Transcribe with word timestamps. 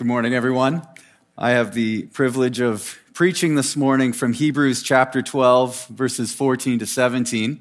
Good 0.00 0.06
morning, 0.06 0.32
everyone. 0.32 0.80
I 1.36 1.50
have 1.50 1.74
the 1.74 2.04
privilege 2.04 2.58
of 2.58 2.98
preaching 3.12 3.54
this 3.54 3.76
morning 3.76 4.14
from 4.14 4.32
Hebrews 4.32 4.82
chapter 4.82 5.20
12, 5.20 5.88
verses 5.88 6.32
14 6.32 6.78
to 6.78 6.86
17, 6.86 7.60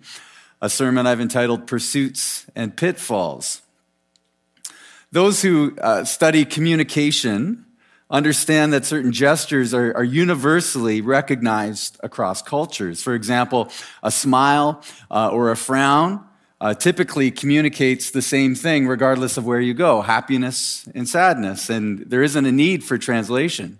a 0.61 0.69
sermon 0.69 1.05
I've 1.05 1.19
entitled 1.19 1.67
Pursuits 1.67 2.45
and 2.55 2.77
Pitfalls. 2.77 3.61
Those 5.11 5.41
who 5.41 5.77
uh, 5.81 6.05
study 6.05 6.45
communication 6.45 7.65
understand 8.09 8.71
that 8.71 8.85
certain 8.85 9.11
gestures 9.11 9.73
are, 9.73 9.93
are, 9.97 10.05
universally 10.05 11.01
recognized 11.01 11.99
across 12.03 12.41
cultures. 12.41 13.03
For 13.03 13.15
example, 13.15 13.69
a 14.01 14.11
smile 14.11 14.81
uh, 15.11 15.27
or 15.27 15.51
a 15.51 15.57
frown 15.57 16.23
uh, 16.61 16.73
typically 16.73 17.31
communicates 17.31 18.11
the 18.11 18.21
same 18.21 18.55
thing 18.55 18.87
regardless 18.87 19.37
of 19.37 19.45
where 19.45 19.61
you 19.61 19.73
go 19.73 20.01
happiness 20.01 20.87
and 20.93 21.07
sadness. 21.07 21.69
And 21.69 21.99
there 22.09 22.23
isn't 22.23 22.45
a 22.45 22.51
need 22.51 22.83
for 22.83 22.97
translation. 22.97 23.79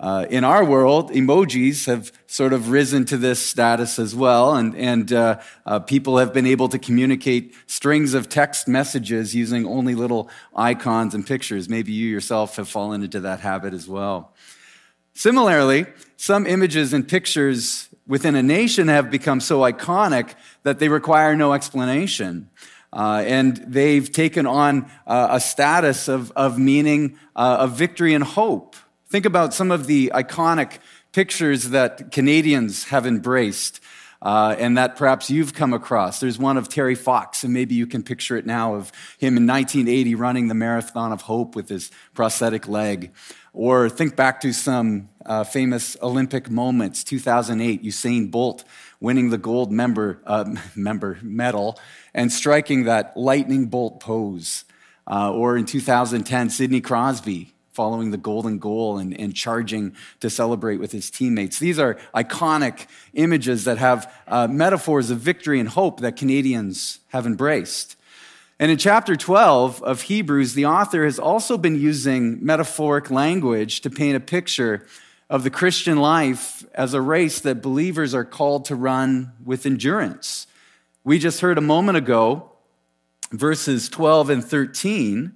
Uh, 0.00 0.26
in 0.28 0.42
our 0.42 0.64
world, 0.64 1.12
emojis 1.12 1.86
have 1.86 2.12
sort 2.26 2.52
of 2.52 2.70
risen 2.70 3.04
to 3.04 3.16
this 3.16 3.38
status 3.38 3.98
as 3.98 4.14
well, 4.14 4.54
and, 4.56 4.76
and 4.76 5.12
uh, 5.12 5.40
uh, 5.66 5.78
people 5.78 6.18
have 6.18 6.32
been 6.34 6.46
able 6.46 6.68
to 6.68 6.80
communicate 6.80 7.54
strings 7.68 8.12
of 8.12 8.28
text 8.28 8.66
messages 8.66 9.36
using 9.36 9.64
only 9.66 9.94
little 9.94 10.28
icons 10.56 11.14
and 11.14 11.24
pictures. 11.24 11.68
Maybe 11.68 11.92
you 11.92 12.08
yourself 12.08 12.56
have 12.56 12.68
fallen 12.68 13.04
into 13.04 13.20
that 13.20 13.38
habit 13.38 13.72
as 13.72 13.88
well. 13.88 14.32
Similarly, 15.14 15.86
some 16.16 16.44
images 16.44 16.92
and 16.92 17.08
pictures 17.08 17.88
within 18.06 18.34
a 18.34 18.42
nation 18.42 18.88
have 18.88 19.10
become 19.10 19.40
so 19.40 19.60
iconic 19.60 20.34
that 20.62 20.78
they 20.78 20.88
require 20.88 21.36
no 21.36 21.52
explanation. 21.52 22.50
Uh, 22.92 23.24
and 23.26 23.56
they've 23.66 24.12
taken 24.12 24.46
on 24.46 24.90
uh, 25.06 25.28
a 25.30 25.40
status 25.40 26.06
of, 26.06 26.30
of 26.32 26.58
meaning 26.58 27.18
uh, 27.34 27.58
of 27.60 27.72
victory 27.72 28.14
and 28.14 28.22
hope. 28.22 28.76
Think 29.08 29.26
about 29.26 29.52
some 29.52 29.70
of 29.70 29.86
the 29.86 30.12
iconic 30.14 30.78
pictures 31.12 31.70
that 31.70 32.12
Canadians 32.12 32.84
have 32.84 33.06
embraced. 33.06 33.80
Uh, 34.22 34.56
and 34.58 34.78
that 34.78 34.96
perhaps 34.96 35.28
you've 35.28 35.52
come 35.52 35.74
across. 35.74 36.18
There's 36.18 36.38
one 36.38 36.56
of 36.56 36.70
Terry 36.70 36.94
Fox, 36.94 37.44
and 37.44 37.52
maybe 37.52 37.74
you 37.74 37.86
can 37.86 38.02
picture 38.02 38.38
it 38.38 38.46
now 38.46 38.74
of 38.74 38.90
him 39.18 39.36
in 39.36 39.46
1980 39.46 40.14
running 40.14 40.48
the 40.48 40.54
Marathon 40.54 41.12
of 41.12 41.20
Hope 41.20 41.54
with 41.54 41.68
his 41.68 41.90
prosthetic 42.14 42.66
leg. 42.66 43.12
Or 43.54 43.88
think 43.88 44.16
back 44.16 44.40
to 44.40 44.52
some 44.52 45.08
uh, 45.24 45.44
famous 45.44 45.96
Olympic 46.02 46.50
moments. 46.50 47.04
2008, 47.04 47.84
Usain 47.84 48.30
Bolt 48.30 48.64
winning 49.00 49.30
the 49.30 49.38
gold 49.38 49.70
member, 49.70 50.20
uh, 50.26 50.44
member 50.76 51.18
medal 51.22 51.78
and 52.12 52.32
striking 52.32 52.84
that 52.84 53.16
lightning 53.16 53.66
bolt 53.66 54.00
pose. 54.00 54.64
Uh, 55.06 55.32
or 55.32 55.56
in 55.56 55.66
2010, 55.66 56.50
Sidney 56.50 56.80
Crosby 56.80 57.54
following 57.72 58.10
the 58.10 58.16
golden 58.16 58.58
goal 58.58 58.98
and, 58.98 59.18
and, 59.18 59.34
charging 59.34 59.94
to 60.20 60.30
celebrate 60.30 60.76
with 60.76 60.92
his 60.92 61.10
teammates. 61.10 61.58
These 61.58 61.78
are 61.80 61.98
iconic 62.14 62.86
images 63.14 63.64
that 63.64 63.78
have 63.78 64.12
uh, 64.28 64.46
metaphors 64.46 65.10
of 65.10 65.18
victory 65.18 65.58
and 65.58 65.68
hope 65.68 65.98
that 66.00 66.16
Canadians 66.16 67.00
have 67.08 67.26
embraced. 67.26 67.96
And 68.60 68.70
in 68.70 68.78
chapter 68.78 69.16
12 69.16 69.82
of 69.82 70.02
Hebrews, 70.02 70.54
the 70.54 70.66
author 70.66 71.04
has 71.04 71.18
also 71.18 71.58
been 71.58 71.74
using 71.74 72.44
metaphoric 72.44 73.10
language 73.10 73.80
to 73.80 73.90
paint 73.90 74.16
a 74.16 74.20
picture 74.20 74.86
of 75.28 75.42
the 75.42 75.50
Christian 75.50 75.98
life 75.98 76.64
as 76.74 76.94
a 76.94 77.00
race 77.00 77.40
that 77.40 77.62
believers 77.62 78.14
are 78.14 78.24
called 78.24 78.66
to 78.66 78.76
run 78.76 79.32
with 79.44 79.66
endurance. 79.66 80.46
We 81.02 81.18
just 81.18 81.40
heard 81.40 81.58
a 81.58 81.62
moment 81.62 81.98
ago 81.98 82.50
verses 83.32 83.88
12 83.88 84.30
and 84.30 84.44
13, 84.44 85.32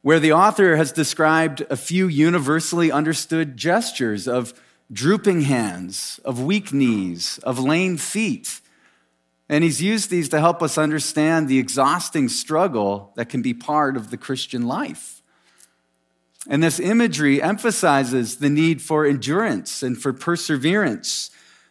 where 0.00 0.18
the 0.18 0.32
author 0.32 0.74
has 0.74 0.90
described 0.90 1.64
a 1.70 1.76
few 1.76 2.08
universally 2.08 2.90
understood 2.90 3.56
gestures 3.56 4.26
of 4.26 4.52
drooping 4.90 5.42
hands, 5.42 6.18
of 6.24 6.42
weak 6.42 6.72
knees, 6.72 7.38
of 7.44 7.60
lame 7.60 7.96
feet 7.96 8.61
and 9.52 9.62
he's 9.62 9.82
used 9.82 10.08
these 10.08 10.30
to 10.30 10.40
help 10.40 10.62
us 10.62 10.78
understand 10.78 11.46
the 11.46 11.58
exhausting 11.58 12.26
struggle 12.30 13.12
that 13.16 13.28
can 13.28 13.42
be 13.42 13.52
part 13.52 13.98
of 13.98 14.10
the 14.10 14.16
Christian 14.16 14.62
life. 14.62 15.20
And 16.48 16.62
this 16.62 16.80
imagery 16.80 17.42
emphasizes 17.42 18.38
the 18.38 18.48
need 18.48 18.80
for 18.80 19.04
endurance 19.04 19.82
and 19.82 20.00
for 20.00 20.14
perseverance 20.14 21.30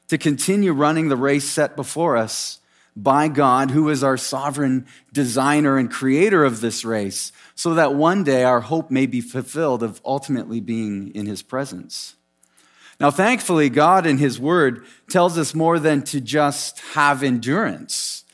to 0.10 0.20
continue 0.20 0.74
running 0.74 1.10
the 1.10 1.16
race 1.16 1.50
set 1.50 1.76
before 1.76 2.18
us 2.18 2.60
by 2.96 3.28
God, 3.28 3.72
who 3.72 3.90
is 3.90 4.04
our 4.04 4.18
sovereign 4.18 4.86
designer 5.12 5.80
and 5.80 5.90
creator 5.90 6.46
of 6.46 6.62
this 6.62 6.86
race, 6.86 7.32
so 7.56 7.74
that 7.74 7.96
one 7.96 8.24
day 8.24 8.44
our 8.44 8.62
hope 8.62 8.92
may 8.92 9.08
be 9.08 9.22
fulfilled 9.22 9.82
of 9.82 10.00
ultimately 10.06 10.60
being 10.60 11.10
in 11.16 11.26
his 11.26 11.42
presence. 11.42 12.14
Now, 13.02 13.10
thankfully, 13.10 13.70
God 13.70 14.06
in 14.06 14.20
His 14.20 14.40
Word 14.40 14.86
tells 15.10 15.36
us 15.36 15.56
more 15.56 15.80
than 15.80 16.04
to 16.04 16.22
just 16.22 16.80
have 16.94 17.24
endurance. 17.24 18.26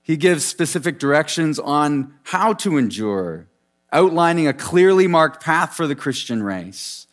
He 0.00 0.16
gives 0.16 0.46
specific 0.46 0.98
directions 0.98 1.58
on 1.58 2.14
how 2.22 2.54
to 2.54 2.78
endure, 2.78 3.48
outlining 3.92 4.48
a 4.48 4.54
clearly 4.54 5.06
marked 5.06 5.44
path 5.44 5.74
for 5.74 5.86
the 5.86 5.94
Christian 5.94 6.42
race. 6.42 7.06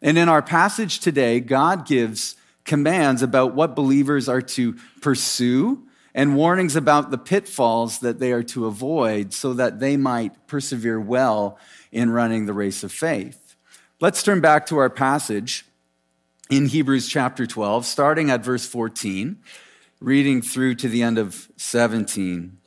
And 0.00 0.16
in 0.16 0.30
our 0.30 0.40
passage 0.40 1.00
today, 1.00 1.38
God 1.38 1.86
gives 1.86 2.34
commands 2.64 3.20
about 3.20 3.54
what 3.54 3.76
believers 3.76 4.26
are 4.26 4.40
to 4.40 4.72
pursue 5.02 5.82
and 6.14 6.34
warnings 6.34 6.76
about 6.76 7.10
the 7.10 7.18
pitfalls 7.18 7.98
that 7.98 8.20
they 8.20 8.32
are 8.32 8.42
to 8.44 8.64
avoid 8.64 9.34
so 9.34 9.52
that 9.52 9.80
they 9.80 9.98
might 9.98 10.46
persevere 10.46 10.98
well 10.98 11.58
in 11.92 12.08
running 12.08 12.46
the 12.46 12.54
race 12.54 12.82
of 12.82 12.90
faith. 12.90 13.54
Let's 14.00 14.22
turn 14.22 14.40
back 14.40 14.64
to 14.68 14.78
our 14.78 14.88
passage 14.88 15.66
in 16.50 16.66
Hebrews 16.66 17.08
chapter 17.08 17.46
12, 17.46 17.86
starting 17.86 18.30
at 18.30 18.44
verse 18.44 18.66
14, 18.66 19.38
reading 20.00 20.42
through 20.42 20.74
to 20.76 20.88
the 20.88 21.02
end 21.02 21.18
of 21.18 21.48
17. 21.56 22.58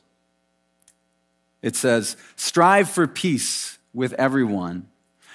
It 1.62 1.76
says, 1.76 2.16
Strive 2.36 2.90
for 2.90 3.06
peace 3.06 3.78
with 3.94 4.12
everyone, 4.14 4.88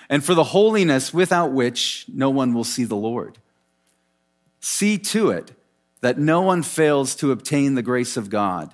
and 0.10 0.24
for 0.24 0.34
the 0.34 0.44
holiness 0.44 1.14
without 1.14 1.52
which 1.52 2.06
no 2.14 2.30
one 2.30 2.54
will 2.54 2.64
see 2.64 2.84
the 2.84 2.96
Lord. 2.96 3.38
See 4.60 4.98
to 4.98 5.30
it 5.30 5.54
that 6.02 6.18
no 6.18 6.42
one 6.42 6.64
fails 6.64 7.16
to 7.16 7.32
obtain 7.32 7.76
the 7.76 7.82
grace 7.82 8.18
of 8.18 8.30
God, 8.30 8.74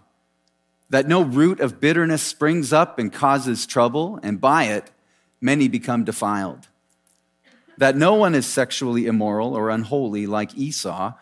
that 0.90 1.08
no 1.08 1.22
root 1.22 1.60
of 1.60 1.80
bitterness 1.80 2.24
springs 2.24 2.74
up 2.74 2.98
and 2.98 3.14
causes 3.14 3.68
trouble, 3.68 4.20
and 4.24 4.42
by 4.42 4.66
it 4.66 4.90
many 5.40 5.68
become 5.68 6.04
defiled 6.04 6.68
that 7.80 7.96
no 7.96 8.14
one 8.14 8.36
is 8.36 8.46
sexually 8.46 9.06
immoral 9.06 9.56
or 9.56 9.70
unholy 9.70 10.28
like 10.28 10.56
Esau, 10.58 11.14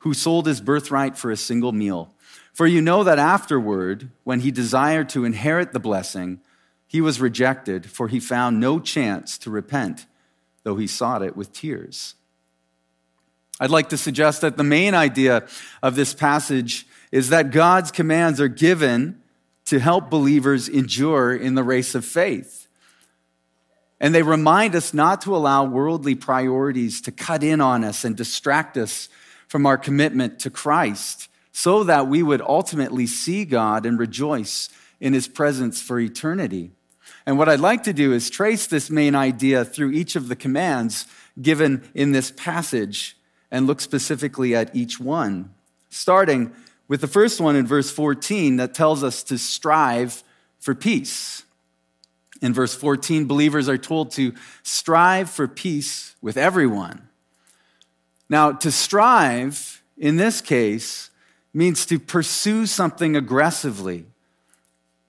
who 0.00 0.12
sold 0.12 0.46
his 0.46 0.60
birthright 0.60 1.16
for 1.16 1.30
a 1.30 1.36
single 1.36 1.72
meal. 1.72 2.14
For 2.52 2.66
you 2.66 2.82
know 2.82 3.02
that 3.02 3.18
afterward, 3.18 4.10
when 4.22 4.40
he 4.40 4.50
desired 4.50 5.08
to 5.10 5.24
inherit 5.24 5.72
the 5.72 5.80
blessing, 5.80 6.40
he 6.86 7.00
was 7.00 7.18
rejected, 7.18 7.90
for 7.90 8.08
he 8.08 8.20
found 8.20 8.60
no 8.60 8.78
chance 8.78 9.38
to 9.38 9.50
repent, 9.50 10.04
though 10.64 10.76
he 10.76 10.86
sought 10.86 11.22
it 11.22 11.34
with 11.34 11.50
tears. 11.50 12.14
I'd 13.58 13.70
like 13.70 13.88
to 13.88 13.96
suggest 13.96 14.42
that 14.42 14.58
the 14.58 14.64
main 14.64 14.92
idea 14.92 15.46
of 15.82 15.94
this 15.94 16.12
passage 16.12 16.86
is 17.10 17.30
that 17.30 17.52
God's 17.52 17.90
commands 17.90 18.38
are 18.38 18.48
given 18.48 19.22
to 19.64 19.78
help 19.78 20.10
believers 20.10 20.68
endure 20.68 21.34
in 21.34 21.54
the 21.54 21.64
race 21.64 21.94
of 21.94 22.04
faith. 22.04 22.61
And 24.02 24.12
they 24.12 24.22
remind 24.22 24.74
us 24.74 24.92
not 24.92 25.20
to 25.22 25.36
allow 25.36 25.64
worldly 25.64 26.16
priorities 26.16 27.00
to 27.02 27.12
cut 27.12 27.44
in 27.44 27.60
on 27.60 27.84
us 27.84 28.04
and 28.04 28.16
distract 28.16 28.76
us 28.76 29.08
from 29.46 29.64
our 29.64 29.78
commitment 29.78 30.40
to 30.40 30.50
Christ 30.50 31.28
so 31.52 31.84
that 31.84 32.08
we 32.08 32.20
would 32.20 32.40
ultimately 32.40 33.06
see 33.06 33.44
God 33.44 33.86
and 33.86 33.98
rejoice 33.98 34.68
in 35.00 35.12
his 35.12 35.28
presence 35.28 35.80
for 35.80 36.00
eternity. 36.00 36.72
And 37.26 37.38
what 37.38 37.48
I'd 37.48 37.60
like 37.60 37.84
to 37.84 37.92
do 37.92 38.12
is 38.12 38.28
trace 38.28 38.66
this 38.66 38.90
main 38.90 39.14
idea 39.14 39.64
through 39.64 39.92
each 39.92 40.16
of 40.16 40.26
the 40.26 40.34
commands 40.34 41.06
given 41.40 41.88
in 41.94 42.10
this 42.10 42.32
passage 42.32 43.16
and 43.52 43.68
look 43.68 43.80
specifically 43.80 44.56
at 44.56 44.74
each 44.74 44.98
one, 44.98 45.54
starting 45.90 46.52
with 46.88 47.00
the 47.00 47.06
first 47.06 47.40
one 47.40 47.54
in 47.54 47.68
verse 47.68 47.92
14 47.92 48.56
that 48.56 48.74
tells 48.74 49.04
us 49.04 49.22
to 49.24 49.38
strive 49.38 50.24
for 50.58 50.74
peace. 50.74 51.44
In 52.42 52.52
verse 52.52 52.74
14, 52.74 53.26
believers 53.26 53.68
are 53.68 53.78
told 53.78 54.10
to 54.12 54.34
strive 54.64 55.30
for 55.30 55.46
peace 55.46 56.16
with 56.20 56.36
everyone. 56.36 57.08
Now, 58.28 58.50
to 58.52 58.72
strive 58.72 59.82
in 59.96 60.16
this 60.16 60.40
case 60.40 61.10
means 61.54 61.86
to 61.86 62.00
pursue 62.00 62.66
something 62.66 63.14
aggressively. 63.14 64.06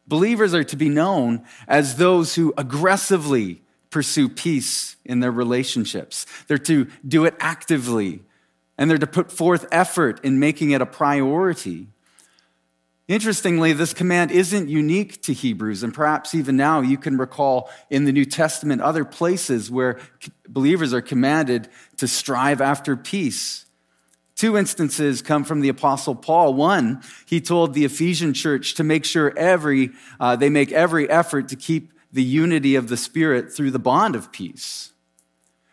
Believers 0.07 0.53
are 0.53 0.63
to 0.65 0.75
be 0.75 0.89
known 0.89 1.43
as 1.67 1.95
those 1.95 2.35
who 2.35 2.53
aggressively 2.55 3.61
pursue 3.89 4.29
peace 4.29 4.97
in 5.03 5.19
their 5.19 5.31
relationships. 5.31 6.27
They're 6.47 6.57
to 6.59 6.87
do 7.07 7.25
it 7.25 7.35
actively, 7.39 8.21
and 8.77 8.89
they're 8.89 8.97
to 8.97 9.07
put 9.07 9.31
forth 9.31 9.65
effort 9.71 10.23
in 10.23 10.39
making 10.39 10.71
it 10.71 10.81
a 10.81 10.85
priority. 10.85 11.87
Interestingly, 13.07 13.73
this 13.73 13.93
command 13.93 14.31
isn't 14.31 14.69
unique 14.69 15.21
to 15.23 15.33
Hebrews, 15.33 15.83
and 15.83 15.93
perhaps 15.93 16.33
even 16.33 16.55
now 16.55 16.79
you 16.79 16.97
can 16.97 17.17
recall 17.17 17.69
in 17.89 18.05
the 18.05 18.13
New 18.13 18.23
Testament 18.23 18.81
other 18.81 19.03
places 19.03 19.69
where 19.69 19.99
believers 20.47 20.93
are 20.93 21.01
commanded 21.01 21.67
to 21.97 22.07
strive 22.07 22.61
after 22.61 22.95
peace. 22.95 23.65
Two 24.35 24.57
instances 24.57 25.21
come 25.21 25.43
from 25.43 25.59
the 25.59 25.69
Apostle 25.69 26.15
Paul. 26.15 26.53
One, 26.53 27.03
he 27.25 27.41
told 27.41 27.73
the 27.73 27.83
Ephesian 27.83 28.33
church 28.33 28.73
to 28.75 28.83
make 28.83 29.03
sure 29.03 29.37
every, 29.37 29.91
uh, 30.19 30.37
they 30.37 30.49
make 30.49 30.71
every 30.71 31.09
effort 31.09 31.49
to 31.49 31.57
keep 31.57 31.91
the 32.11 32.23
unity 32.23 32.75
of 32.75 32.87
the 32.87 32.97
Spirit 32.97 33.51
through 33.51 33.71
the 33.71 33.79
bond 33.79 34.15
of 34.15 34.31
peace. 34.31 34.93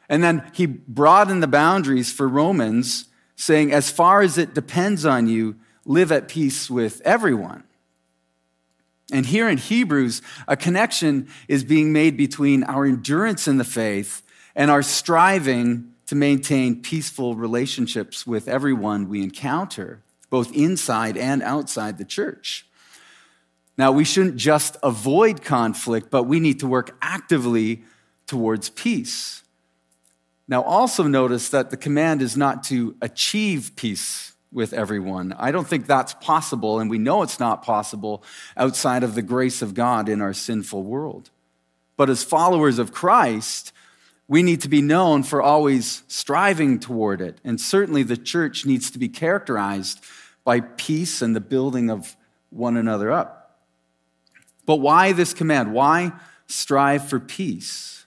And 0.08 0.22
then 0.22 0.50
he 0.52 0.66
broadened 0.66 1.42
the 1.42 1.46
boundaries 1.46 2.12
for 2.12 2.26
Romans, 2.26 3.06
saying, 3.36 3.72
as 3.72 3.88
far 3.88 4.20
as 4.20 4.36
it 4.36 4.52
depends 4.52 5.06
on 5.06 5.28
you, 5.28 5.56
live 5.90 6.12
at 6.12 6.28
peace 6.28 6.70
with 6.70 7.02
everyone. 7.04 7.64
And 9.12 9.26
here 9.26 9.48
in 9.48 9.58
Hebrews, 9.58 10.22
a 10.46 10.56
connection 10.56 11.28
is 11.48 11.64
being 11.64 11.92
made 11.92 12.16
between 12.16 12.62
our 12.62 12.86
endurance 12.86 13.48
in 13.48 13.58
the 13.58 13.64
faith 13.64 14.22
and 14.54 14.70
our 14.70 14.82
striving 14.82 15.92
to 16.06 16.14
maintain 16.14 16.80
peaceful 16.80 17.34
relationships 17.34 18.24
with 18.24 18.46
everyone 18.46 19.08
we 19.08 19.20
encounter, 19.20 20.00
both 20.30 20.54
inside 20.54 21.16
and 21.16 21.42
outside 21.42 21.98
the 21.98 22.04
church. 22.04 22.66
Now, 23.76 23.90
we 23.90 24.04
shouldn't 24.04 24.36
just 24.36 24.76
avoid 24.84 25.42
conflict, 25.42 26.08
but 26.08 26.22
we 26.22 26.38
need 26.38 26.60
to 26.60 26.68
work 26.68 26.96
actively 27.02 27.82
towards 28.28 28.70
peace. 28.70 29.42
Now, 30.46 30.62
also 30.62 31.02
notice 31.02 31.48
that 31.48 31.70
the 31.70 31.76
command 31.76 32.22
is 32.22 32.36
not 32.36 32.62
to 32.64 32.94
achieve 33.02 33.72
peace 33.74 34.29
with 34.52 34.72
everyone. 34.72 35.34
I 35.38 35.52
don't 35.52 35.66
think 35.66 35.86
that's 35.86 36.14
possible, 36.14 36.80
and 36.80 36.90
we 36.90 36.98
know 36.98 37.22
it's 37.22 37.40
not 37.40 37.62
possible 37.62 38.22
outside 38.56 39.04
of 39.04 39.14
the 39.14 39.22
grace 39.22 39.62
of 39.62 39.74
God 39.74 40.08
in 40.08 40.20
our 40.20 40.32
sinful 40.32 40.82
world. 40.82 41.30
But 41.96 42.10
as 42.10 42.24
followers 42.24 42.78
of 42.78 42.92
Christ, 42.92 43.72
we 44.26 44.42
need 44.42 44.60
to 44.62 44.68
be 44.68 44.80
known 44.80 45.22
for 45.22 45.42
always 45.42 46.02
striving 46.08 46.78
toward 46.78 47.20
it. 47.20 47.38
And 47.44 47.60
certainly 47.60 48.02
the 48.02 48.16
church 48.16 48.64
needs 48.64 48.90
to 48.92 48.98
be 48.98 49.08
characterized 49.08 50.00
by 50.44 50.60
peace 50.60 51.20
and 51.20 51.34
the 51.36 51.40
building 51.40 51.90
of 51.90 52.16
one 52.50 52.76
another 52.76 53.12
up. 53.12 53.60
But 54.66 54.76
why 54.76 55.12
this 55.12 55.34
command? 55.34 55.72
Why 55.72 56.12
strive 56.46 57.08
for 57.08 57.20
peace? 57.20 58.06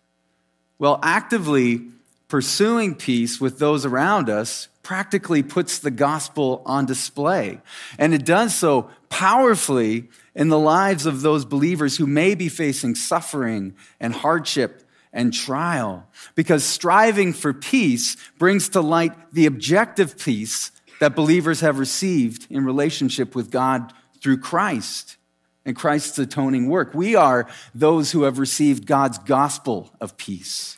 Well, 0.79 0.99
actively 1.03 1.89
pursuing 2.27 2.95
peace 2.95 3.39
with 3.39 3.59
those 3.59 3.85
around 3.85 4.29
us 4.29 4.69
practically 4.83 5.41
puts 5.41 5.79
the 5.79 5.91
gospel 5.91 6.61
on 6.65 6.85
display. 6.85 7.59
And 7.97 8.13
it 8.13 8.25
does 8.25 8.53
so 8.53 8.89
powerfully 9.09 10.09
in 10.35 10.49
the 10.49 10.59
lives 10.59 11.05
of 11.05 11.21
those 11.21 11.45
believers 11.45 11.97
who 11.97 12.05
may 12.05 12.35
be 12.35 12.49
facing 12.49 12.95
suffering 12.95 13.75
and 13.99 14.13
hardship 14.13 14.83
and 15.13 15.33
trial. 15.33 16.07
Because 16.35 16.63
striving 16.63 17.31
for 17.31 17.53
peace 17.53 18.17
brings 18.37 18.69
to 18.69 18.81
light 18.81 19.13
the 19.31 19.45
objective 19.45 20.17
peace 20.17 20.71
that 20.99 21.15
believers 21.15 21.61
have 21.61 21.79
received 21.79 22.47
in 22.49 22.65
relationship 22.65 23.35
with 23.35 23.51
God 23.51 23.93
through 24.21 24.39
Christ 24.39 25.17
and 25.65 25.75
Christ's 25.75 26.19
atoning 26.19 26.67
work. 26.67 26.93
We 26.93 27.15
are 27.15 27.47
those 27.73 28.11
who 28.11 28.23
have 28.23 28.37
received 28.37 28.85
God's 28.85 29.17
gospel 29.19 29.91
of 30.01 30.17
peace. 30.17 30.77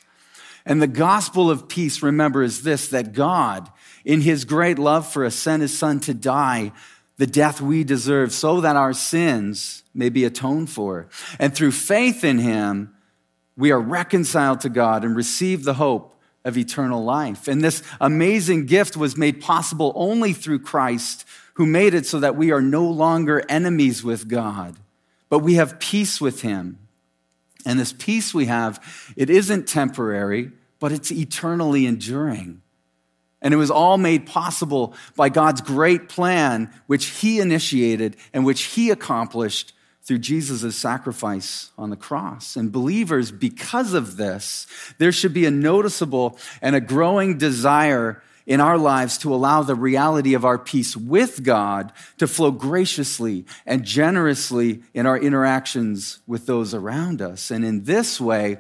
And 0.66 0.82
the 0.82 0.88
gospel 0.88 1.52
of 1.52 1.68
peace, 1.68 2.02
remember, 2.02 2.42
is 2.44 2.64
this 2.64 2.88
that 2.90 3.14
God 3.14 3.72
in 4.06 4.22
his 4.22 4.46
great 4.46 4.80
love 4.80 5.12
for 5.12 5.26
us, 5.26 5.36
sent 5.36 5.62
his 5.62 5.78
son 5.78 6.00
to 6.02 6.14
die 6.14 6.72
the 7.18 7.28
death 7.28 7.62
we 7.62 7.84
deserve 7.84 8.32
so 8.32 8.62
that 8.62 8.76
our 8.76 8.94
sins 8.94 9.84
may 9.94 10.10
be 10.10 10.26
atoned 10.26 10.70
for. 10.70 11.08
And 11.40 11.56
through 11.56 11.72
faith 11.72 12.24
in 12.24 12.40
him, 12.40 12.94
we 13.58 13.72
are 13.72 13.80
reconciled 13.80 14.62
to 14.62 14.70
God 14.70 15.06
and 15.06 15.16
receive 15.16 15.64
the 15.64 15.76
hope 15.76 16.20
of 16.44 16.58
eternal 16.58 17.04
life. 17.04 17.48
And 17.48 17.62
this 17.62 17.82
amazing 18.02 18.66
gift 18.66 18.98
was 18.98 19.16
made 19.16 19.42
possible 19.42 19.94
only 19.96 20.34
through 20.34 20.60
Christ, 20.60 21.26
who 21.54 21.66
made 21.66 21.94
it 21.94 22.06
so 22.06 22.20
that 22.20 22.36
we 22.36 22.52
are 22.52 22.62
no 22.62 22.86
longer 22.86 23.44
enemies 23.48 24.04
with 24.04 24.28
God, 24.28 24.76
but 25.30 25.40
we 25.40 25.56
have 25.56 25.80
peace 25.80 26.20
with 26.20 26.42
him. 26.42 26.78
And 27.66 27.80
this 27.80 27.94
peace 27.94 28.34
we 28.34 28.46
have, 28.46 28.84
it 29.16 29.30
isn't 29.30 29.68
temporary, 29.68 30.52
but 30.80 30.92
it's 30.92 31.12
eternally 31.12 31.88
enduring. 31.88 32.62
And 33.46 33.54
it 33.54 33.58
was 33.58 33.70
all 33.70 34.00
made 34.00 34.26
possible 34.26 34.96
by 35.16 35.30
God's 35.30 35.62
great 35.62 36.10
plan, 36.10 36.74
which 36.88 37.06
He 37.06 37.40
initiated 37.40 38.18
and 38.34 38.44
which 38.44 38.64
He 38.64 38.90
accomplished 38.90 39.72
through 40.02 40.18
Jesus' 40.18 40.76
sacrifice 40.76 41.70
on 41.78 41.92
the 41.92 41.96
cross. 41.96 42.56
And 42.56 42.72
believers, 42.72 43.32
because 43.32 43.94
of 43.94 44.18
this, 44.18 44.66
there 44.98 45.12
should 45.12 45.32
be 45.32 45.46
a 45.46 45.52
noticeable 45.52 46.40
and 46.60 46.76
a 46.76 46.82
growing 46.82 47.38
desire 47.38 48.24
in 48.48 48.62
our 48.62 48.80
lives 48.80 49.20
to 49.20 49.34
allow 49.34 49.62
the 49.62 49.76
reality 49.76 50.34
of 50.34 50.44
our 50.44 50.58
peace 50.58 50.98
with 50.98 51.44
God 51.44 51.94
to 52.18 52.26
flow 52.26 52.50
graciously 52.50 53.46
and 53.68 53.84
generously 53.84 54.82
in 54.96 55.06
our 55.06 55.20
interactions 55.20 56.18
with 56.26 56.48
those 56.48 56.74
around 56.74 57.22
us. 57.22 57.52
And 57.52 57.64
in 57.64 57.84
this 57.84 58.20
way, 58.20 58.58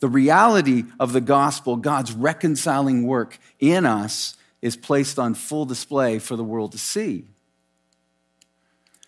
the 0.00 0.08
reality 0.08 0.84
of 1.00 1.12
the 1.12 1.20
gospel, 1.20 1.76
God's 1.76 2.12
reconciling 2.12 3.04
work 3.06 3.38
in 3.58 3.84
us, 3.84 4.36
is 4.62 4.76
placed 4.76 5.18
on 5.18 5.34
full 5.34 5.64
display 5.64 6.18
for 6.18 6.36
the 6.36 6.44
world 6.44 6.72
to 6.72 6.78
see. 6.78 7.24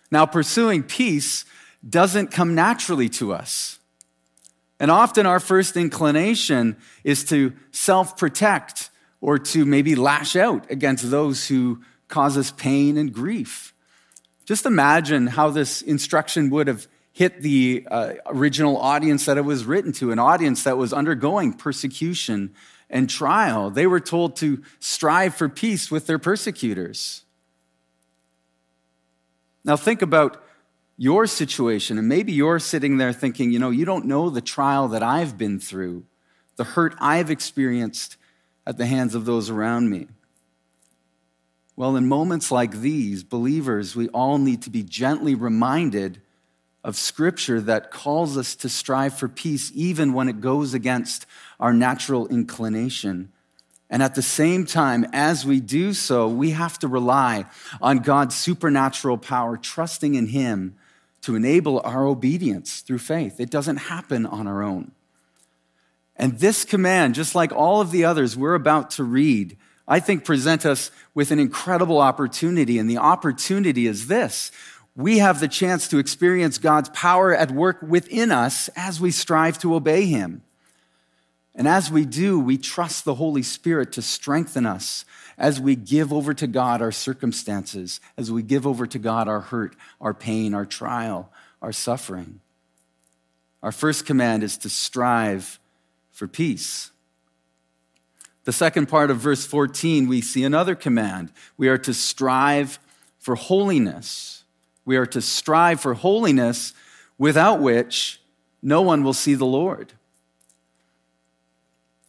Now, 0.09 0.25
pursuing 0.25 0.83
peace 0.83 1.45
doesn't 1.87 2.31
come 2.31 2.55
naturally 2.55 3.09
to 3.09 3.33
us. 3.33 3.79
And 4.79 4.91
often 4.91 5.25
our 5.25 5.39
first 5.39 5.77
inclination 5.77 6.75
is 7.03 7.23
to 7.25 7.53
self 7.71 8.17
protect 8.17 8.89
or 9.21 9.37
to 9.37 9.65
maybe 9.65 9.95
lash 9.95 10.35
out 10.35 10.69
against 10.71 11.09
those 11.09 11.47
who 11.47 11.81
cause 12.07 12.37
us 12.37 12.51
pain 12.51 12.97
and 12.97 13.13
grief. 13.13 13.73
Just 14.45 14.65
imagine 14.65 15.27
how 15.27 15.49
this 15.49 15.81
instruction 15.81 16.49
would 16.49 16.67
have 16.67 16.87
hit 17.11 17.41
the 17.41 17.85
uh, 17.91 18.13
original 18.27 18.77
audience 18.77 19.25
that 19.25 19.37
it 19.37 19.45
was 19.45 19.65
written 19.65 19.91
to, 19.93 20.11
an 20.11 20.19
audience 20.19 20.63
that 20.63 20.77
was 20.77 20.93
undergoing 20.93 21.53
persecution 21.53 22.53
and 22.89 23.09
trial. 23.09 23.69
They 23.69 23.87
were 23.87 23.99
told 23.99 24.35
to 24.37 24.63
strive 24.79 25.35
for 25.35 25.49
peace 25.49 25.91
with 25.91 26.07
their 26.07 26.19
persecutors. 26.19 27.23
Now, 29.63 29.75
think 29.75 30.01
about 30.01 30.43
your 30.97 31.27
situation, 31.27 31.97
and 31.97 32.07
maybe 32.07 32.31
you're 32.31 32.59
sitting 32.59 32.97
there 32.97 33.13
thinking, 33.13 33.51
you 33.51 33.59
know, 33.59 33.69
you 33.69 33.85
don't 33.85 34.05
know 34.05 34.29
the 34.29 34.41
trial 34.41 34.87
that 34.89 35.03
I've 35.03 35.37
been 35.37 35.59
through, 35.59 36.05
the 36.55 36.63
hurt 36.63 36.95
I've 36.99 37.31
experienced 37.31 38.17
at 38.65 38.77
the 38.77 38.85
hands 38.85 39.15
of 39.15 39.25
those 39.25 39.49
around 39.49 39.89
me. 39.89 40.07
Well, 41.75 41.95
in 41.95 42.07
moments 42.07 42.51
like 42.51 42.81
these, 42.81 43.23
believers, 43.23 43.95
we 43.95 44.09
all 44.09 44.37
need 44.37 44.61
to 44.63 44.69
be 44.69 44.83
gently 44.83 45.33
reminded 45.33 46.21
of 46.83 46.95
Scripture 46.95 47.61
that 47.61 47.91
calls 47.91 48.37
us 48.37 48.55
to 48.55 48.69
strive 48.69 49.17
for 49.17 49.27
peace 49.27 49.71
even 49.75 50.13
when 50.13 50.27
it 50.27 50.41
goes 50.41 50.73
against 50.73 51.25
our 51.59 51.73
natural 51.73 52.27
inclination. 52.27 53.31
And 53.89 54.01
at 54.01 54.15
the 54.15 54.21
same 54.21 54.65
time, 54.65 55.05
as 55.11 55.45
we 55.45 55.59
do 55.59 55.93
so, 55.93 56.27
we 56.27 56.51
have 56.51 56.79
to 56.79 56.87
rely 56.87 57.45
on 57.81 57.99
God's 57.99 58.35
supernatural 58.35 59.17
power, 59.17 59.57
trusting 59.57 60.15
in 60.15 60.27
Him 60.27 60.75
to 61.21 61.35
enable 61.35 61.81
our 61.81 62.05
obedience 62.05 62.79
through 62.81 62.99
faith. 62.99 63.39
It 63.39 63.49
doesn't 63.49 63.77
happen 63.77 64.25
on 64.25 64.47
our 64.47 64.63
own. 64.63 64.91
And 66.15 66.39
this 66.39 66.63
command, 66.65 67.15
just 67.15 67.35
like 67.35 67.51
all 67.51 67.81
of 67.81 67.91
the 67.91 68.05
others 68.05 68.37
we're 68.37 68.55
about 68.55 68.91
to 68.91 69.03
read, 69.03 69.57
I 69.87 69.99
think 69.99 70.23
present 70.23 70.65
us 70.65 70.89
with 71.13 71.31
an 71.31 71.39
incredible 71.39 71.99
opportunity. 71.99 72.79
And 72.79 72.89
the 72.89 72.97
opportunity 72.97 73.87
is 73.87 74.07
this 74.07 74.51
we 74.95 75.19
have 75.19 75.39
the 75.39 75.47
chance 75.47 75.87
to 75.87 75.99
experience 75.99 76.57
God's 76.57 76.89
power 76.89 77.35
at 77.35 77.51
work 77.51 77.81
within 77.81 78.31
us 78.31 78.69
as 78.75 78.99
we 78.99 79.11
strive 79.11 79.57
to 79.59 79.75
obey 79.75 80.05
Him. 80.05 80.41
And 81.55 81.67
as 81.67 81.91
we 81.91 82.05
do, 82.05 82.39
we 82.39 82.57
trust 82.57 83.05
the 83.05 83.15
Holy 83.15 83.43
Spirit 83.43 83.91
to 83.93 84.01
strengthen 84.01 84.65
us 84.65 85.05
as 85.37 85.59
we 85.59 85.75
give 85.75 86.13
over 86.13 86.33
to 86.33 86.47
God 86.47 86.81
our 86.81 86.91
circumstances, 86.91 87.99
as 88.17 88.31
we 88.31 88.43
give 88.43 88.67
over 88.67 88.85
to 88.85 88.99
God 88.99 89.27
our 89.27 89.41
hurt, 89.41 89.75
our 89.99 90.13
pain, 90.13 90.53
our 90.53 90.65
trial, 90.65 91.31
our 91.61 91.71
suffering. 91.71 92.39
Our 93.63 93.71
first 93.71 94.05
command 94.05 94.43
is 94.43 94.57
to 94.59 94.69
strive 94.69 95.59
for 96.11 96.27
peace. 96.27 96.91
The 98.43 98.51
second 98.51 98.87
part 98.87 99.11
of 99.11 99.17
verse 99.17 99.45
14, 99.45 100.07
we 100.07 100.21
see 100.21 100.43
another 100.43 100.73
command. 100.73 101.31
We 101.57 101.67
are 101.69 101.77
to 101.79 101.93
strive 101.93 102.79
for 103.19 103.35
holiness. 103.35 104.40
We 104.91 104.97
are 104.97 105.05
to 105.05 105.21
strive 105.21 105.79
for 105.79 105.93
holiness 105.93 106.73
without 107.17 107.61
which 107.61 108.19
no 108.61 108.81
one 108.81 109.05
will 109.05 109.13
see 109.13 109.35
the 109.35 109.45
Lord. 109.45 109.93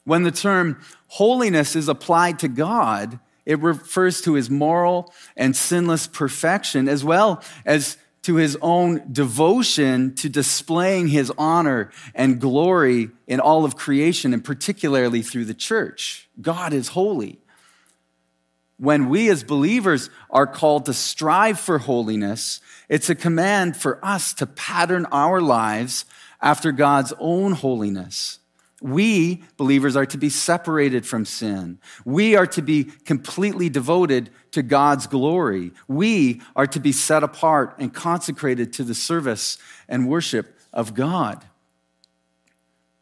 When 0.03 0.25
the 0.25 0.33
term 0.33 0.81
holiness 1.07 1.77
is 1.77 1.87
applied 1.87 2.41
to 2.41 2.49
God, 2.49 3.21
it 3.47 3.61
refers 3.61 4.21
to 4.23 4.35
his 4.35 4.51
moral 4.51 5.15
and 5.37 5.55
sinless 5.55 6.09
perfection 6.09 6.89
as 6.89 7.05
well 7.05 7.41
as 7.65 7.99
to 8.23 8.35
his 8.35 8.59
own 8.61 9.13
devotion 9.13 10.17
to 10.17 10.29
displaying 10.29 11.07
his 11.07 11.31
honor 11.39 11.93
and 12.17 12.41
glory 12.41 13.11
in 13.29 13.39
all 13.39 13.65
of 13.65 13.77
creation, 13.77 14.35
and 14.35 14.45
particularly 14.45 15.23
through 15.23 15.45
the 15.45 15.55
church. 15.55 16.29
God 16.41 16.73
is 16.73 16.89
holy. 16.89 17.39
When 18.83 19.09
we 19.09 19.31
as 19.31 19.45
believers 19.45 20.11
are 20.29 20.45
called 20.45 20.87
to 20.87 20.93
strive 20.93 21.61
for 21.61 21.79
holiness, 21.79 22.61
it's 22.89 23.09
a 23.09 23.15
command 23.15 23.77
for 23.77 24.05
us 24.05 24.35
to 24.35 24.45
pattern 24.45 25.07
our 25.13 25.41
lives 25.41 26.05
after 26.41 26.73
God's 26.73 27.13
own 27.21 27.53
holiness. 27.53 28.41
We, 28.81 29.45
believers, 29.57 29.95
are 29.95 30.07
to 30.07 30.19
be 30.19 30.29
separated 30.29 31.07
from 31.07 31.27
sin. 31.27 31.79
We 32.05 32.35
are 32.35 32.49
to 32.49 32.61
be 32.61 32.83
completely 32.83 33.69
devoted 33.69 34.31
to 34.51 34.65
God's 34.65 35.07
glory. 35.07 35.71
We 35.87 36.43
are 36.57 36.67
to 36.67 36.81
be 36.81 36.91
set 36.91 37.23
apart 37.23 37.77
and 37.79 37.95
consecrated 37.95 38.73
to 38.73 38.83
the 38.83 38.97
service 38.97 39.59
and 39.89 40.09
worship 40.09 40.59
of 40.73 40.95
God. 40.95 41.47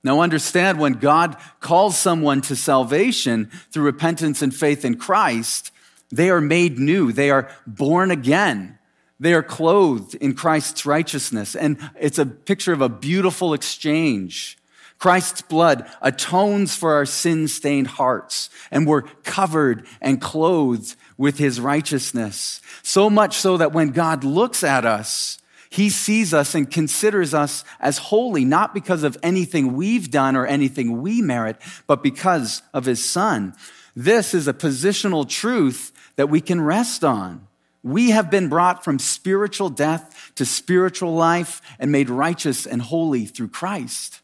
Now, 0.03 0.21
understand 0.21 0.79
when 0.79 0.95
God 0.95 1.37
calls 1.61 1.99
someone 1.99 2.41
to 2.43 2.57
salvation 2.57 3.51
through 3.71 3.85
repentance 3.85 4.41
and 4.41 4.55
faith 4.55 4.85
in 4.85 4.97
Christ, 4.97 5.73
they 6.11 6.31
are 6.31 6.41
made 6.41 6.79
new. 6.79 7.13
They 7.13 7.31
are 7.31 7.51
born 7.67 8.11
again. 8.11 8.79
They 9.19 9.35
are 9.35 9.43
clothed 9.43 10.15
in 10.15 10.35
Christ's 10.35 10.87
righteousness. 10.87 11.55
And 11.55 11.79
it's 11.99 12.19
a 12.19 12.25
picture 12.25 12.73
of 12.73 12.81
a 12.81 12.89
beautiful 12.89 13.53
exchange. 13.53 14.57
Christ's 14.99 15.41
blood 15.43 15.91
atones 16.03 16.77
for 16.77 16.93
our 16.93 17.07
sin 17.07 17.49
stained 17.49 17.87
hearts, 17.87 18.51
and 18.71 18.87
we're 18.87 19.03
covered 19.25 19.87
and 20.01 20.21
clothed 20.21 20.95
with 21.17 21.39
his 21.39 21.59
righteousness. 21.59 22.61
So 22.83 23.09
much 23.09 23.37
so 23.37 23.57
that 23.57 23.73
when 23.73 23.91
God 23.91 24.25
looks 24.25 24.63
at 24.63 24.85
us, 24.85 25.39
he 25.71 25.89
sees 25.89 26.35
us 26.35 26.55
and 26.57 26.69
considers 26.69 27.33
us 27.33 27.65
as 27.79 27.97
holy, 27.97 28.45
not 28.45 28.75
because 28.75 29.05
of 29.05 29.17
anything 29.23 29.75
we've 29.75 30.11
done 30.11 30.35
or 30.35 30.45
anything 30.45 31.01
we 31.01 31.23
merit, 31.23 31.57
but 31.87 32.03
because 32.03 32.63
of 32.75 32.85
his 32.85 33.05
son. 33.05 33.55
This 33.95 34.35
is 34.35 34.49
a 34.49 34.53
positional 34.53 35.29
truth 35.29 35.93
that 36.17 36.29
we 36.29 36.41
can 36.41 36.61
rest 36.61 37.05
on. 37.05 37.47
We 37.83 38.11
have 38.11 38.31
been 38.31 38.49
brought 38.49 38.85
from 38.85 38.99
spiritual 38.99 39.71
death 39.71 40.33
to 40.35 40.45
spiritual 40.45 41.15
life 41.15 41.63
and 41.79 41.93
made 41.93 42.11
righteous 42.11 42.67
and 42.67 42.83
holy 42.83 43.25
through 43.25 43.49
Christ. 43.49 44.21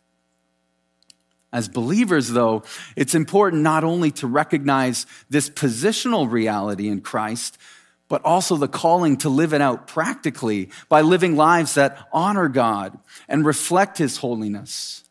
As 1.53 1.69
believers, 1.69 2.29
though, 2.29 2.65
it's 2.97 3.15
important 3.15 3.63
not 3.63 3.85
only 3.85 4.11
to 4.13 4.27
recognize 4.27 5.07
this 5.31 5.49
positional 5.49 6.31
reality 6.31 6.89
in 6.89 7.01
Christ, 7.01 7.57
but 8.09 8.25
also 8.25 8.57
the 8.57 8.69
calling 8.69 9.17
to 9.19 9.29
live 9.29 9.53
it 9.53 9.61
out 9.61 9.87
practically 9.87 10.71
by 10.89 11.01
living 11.01 11.37
lives 11.37 11.75
that 11.75 12.09
honor 12.13 12.49
God 12.49 12.99
and 13.29 13.45
reflect 13.45 13.99
His 13.99 14.19
holiness. 14.19 15.03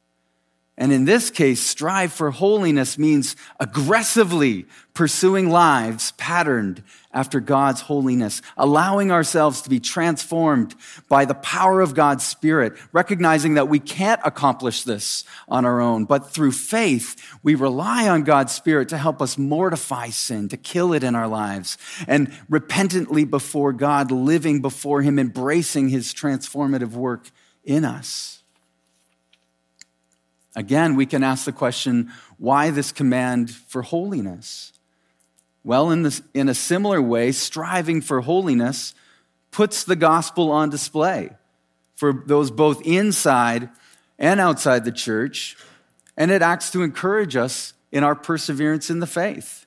And 0.78 0.92
in 0.92 1.06
this 1.06 1.30
case, 1.30 1.62
strive 1.62 2.12
for 2.12 2.32
holiness 2.32 2.98
means 2.98 3.38
aggressively 3.62 4.66
pursuing 4.94 5.50
lives 5.50 6.12
patterned 6.14 6.84
after 7.14 7.40
God's 7.40 7.80
holiness, 7.82 8.42
allowing 8.58 9.10
ourselves 9.10 9.62
to 9.62 9.70
be 9.70 9.80
transformed 9.80 10.76
by 11.08 11.24
the 11.24 11.34
power 11.34 11.80
of 11.80 11.94
God's 11.94 12.26
Spirit, 12.26 12.74
recognizing 12.92 13.54
that 13.54 13.70
we 13.70 13.80
can't 13.80 14.20
accomplish 14.26 14.84
this 14.84 15.24
on 15.48 15.64
our 15.64 15.80
own, 15.80 16.04
but 16.04 16.32
through 16.32 16.52
faith, 16.52 17.16
we 17.42 17.56
rely 17.56 18.10
on 18.10 18.24
God's 18.24 18.52
Spirit 18.52 18.90
to 18.90 18.98
help 18.98 19.22
us 19.22 19.38
mortify 19.38 20.10
sin, 20.10 20.50
to 20.50 20.58
kill 20.58 20.92
it 20.92 21.06
in 21.06 21.16
our 21.16 21.28
lives, 21.28 21.78
and 22.06 22.34
repentantly 22.50 23.24
before 23.24 23.72
God, 23.72 24.12
living 24.12 24.62
before 24.62 25.02
Him, 25.02 25.20
embracing 25.20 25.88
His 25.88 26.14
transformative 26.14 26.92
work 26.92 27.32
in 27.64 27.86
us. 27.86 28.44
Again, 30.56 30.96
we 30.96 31.06
can 31.06 31.24
ask 31.24 31.46
the 31.46 31.52
question 31.52 32.12
why 32.38 32.70
this 32.70 32.92
command 32.92 33.52
for 33.52 33.82
holiness? 33.82 34.72
Well, 35.64 35.92
in, 35.92 36.04
this, 36.04 36.22
in 36.34 36.48
a 36.48 36.54
similar 36.54 37.02
way, 37.02 37.32
striving 37.32 38.02
for 38.02 38.22
holiness 38.22 38.94
puts 39.52 39.84
the 39.84 39.96
gospel 39.96 40.52
on 40.52 40.70
display 40.70 41.32
for 41.96 42.24
those 42.26 42.52
both 42.52 42.82
inside 42.86 43.70
and 44.20 44.40
outside 44.40 44.86
the 44.86 44.92
church, 44.92 45.58
and 46.16 46.32
it 46.32 46.42
acts 46.42 46.72
to 46.72 46.84
encourage 46.84 47.36
us 47.36 47.74
in 47.92 48.04
our 48.04 48.16
perseverance 48.16 48.90
in 48.90 49.00
the 49.00 49.08
faith. 49.08 49.66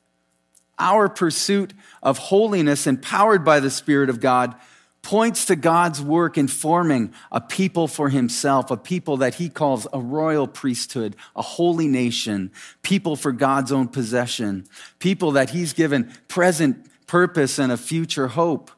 Our 0.78 1.08
pursuit 1.08 1.74
of 2.02 2.18
holiness, 2.18 2.86
empowered 2.86 3.44
by 3.44 3.60
the 3.60 3.70
Spirit 3.70 4.10
of 4.10 4.20
God, 4.20 4.54
points 5.02 5.46
to 5.46 5.56
God's 5.56 6.02
work 6.02 6.36
in 6.36 6.48
forming 6.48 7.12
a 7.32 7.40
people 7.40 7.88
for 7.88 8.08
himself, 8.08 8.70
a 8.70 8.76
people 8.76 9.18
that 9.18 9.34
he 9.34 9.48
calls 9.48 9.86
a 9.92 10.00
royal 10.00 10.46
priesthood, 10.46 11.16
a 11.34 11.42
holy 11.42 11.88
nation, 11.88 12.50
people 12.82 13.16
for 13.16 13.32
God's 13.32 13.72
own 13.72 13.88
possession, 13.88 14.66
people 14.98 15.32
that 15.32 15.50
he's 15.50 15.72
given 15.72 16.12
present 16.26 16.86
purpose 17.06 17.58
and 17.58 17.72
a 17.72 17.76
future 17.76 18.28
hope, 18.28 18.70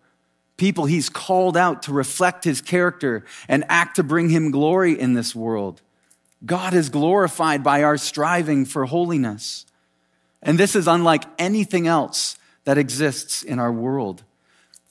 people 0.56 0.84
he's 0.84 1.08
called 1.08 1.56
out 1.56 1.82
to 1.82 1.92
reflect 1.92 2.44
his 2.44 2.60
character 2.60 3.24
and 3.48 3.64
act 3.68 3.96
to 3.96 4.02
bring 4.02 4.28
him 4.28 4.50
glory 4.50 4.98
in 4.98 5.14
this 5.14 5.34
world. 5.34 5.80
God 6.44 6.74
is 6.74 6.88
glorified 6.88 7.62
by 7.62 7.82
our 7.82 7.96
striving 7.96 8.64
for 8.64 8.84
holiness. 8.86 9.66
And 10.42 10.58
this 10.58 10.74
is 10.74 10.86
unlike 10.86 11.24
anything 11.38 11.86
else 11.86 12.38
that 12.64 12.78
exists 12.78 13.42
in 13.42 13.58
our 13.58 13.72
world 13.72 14.22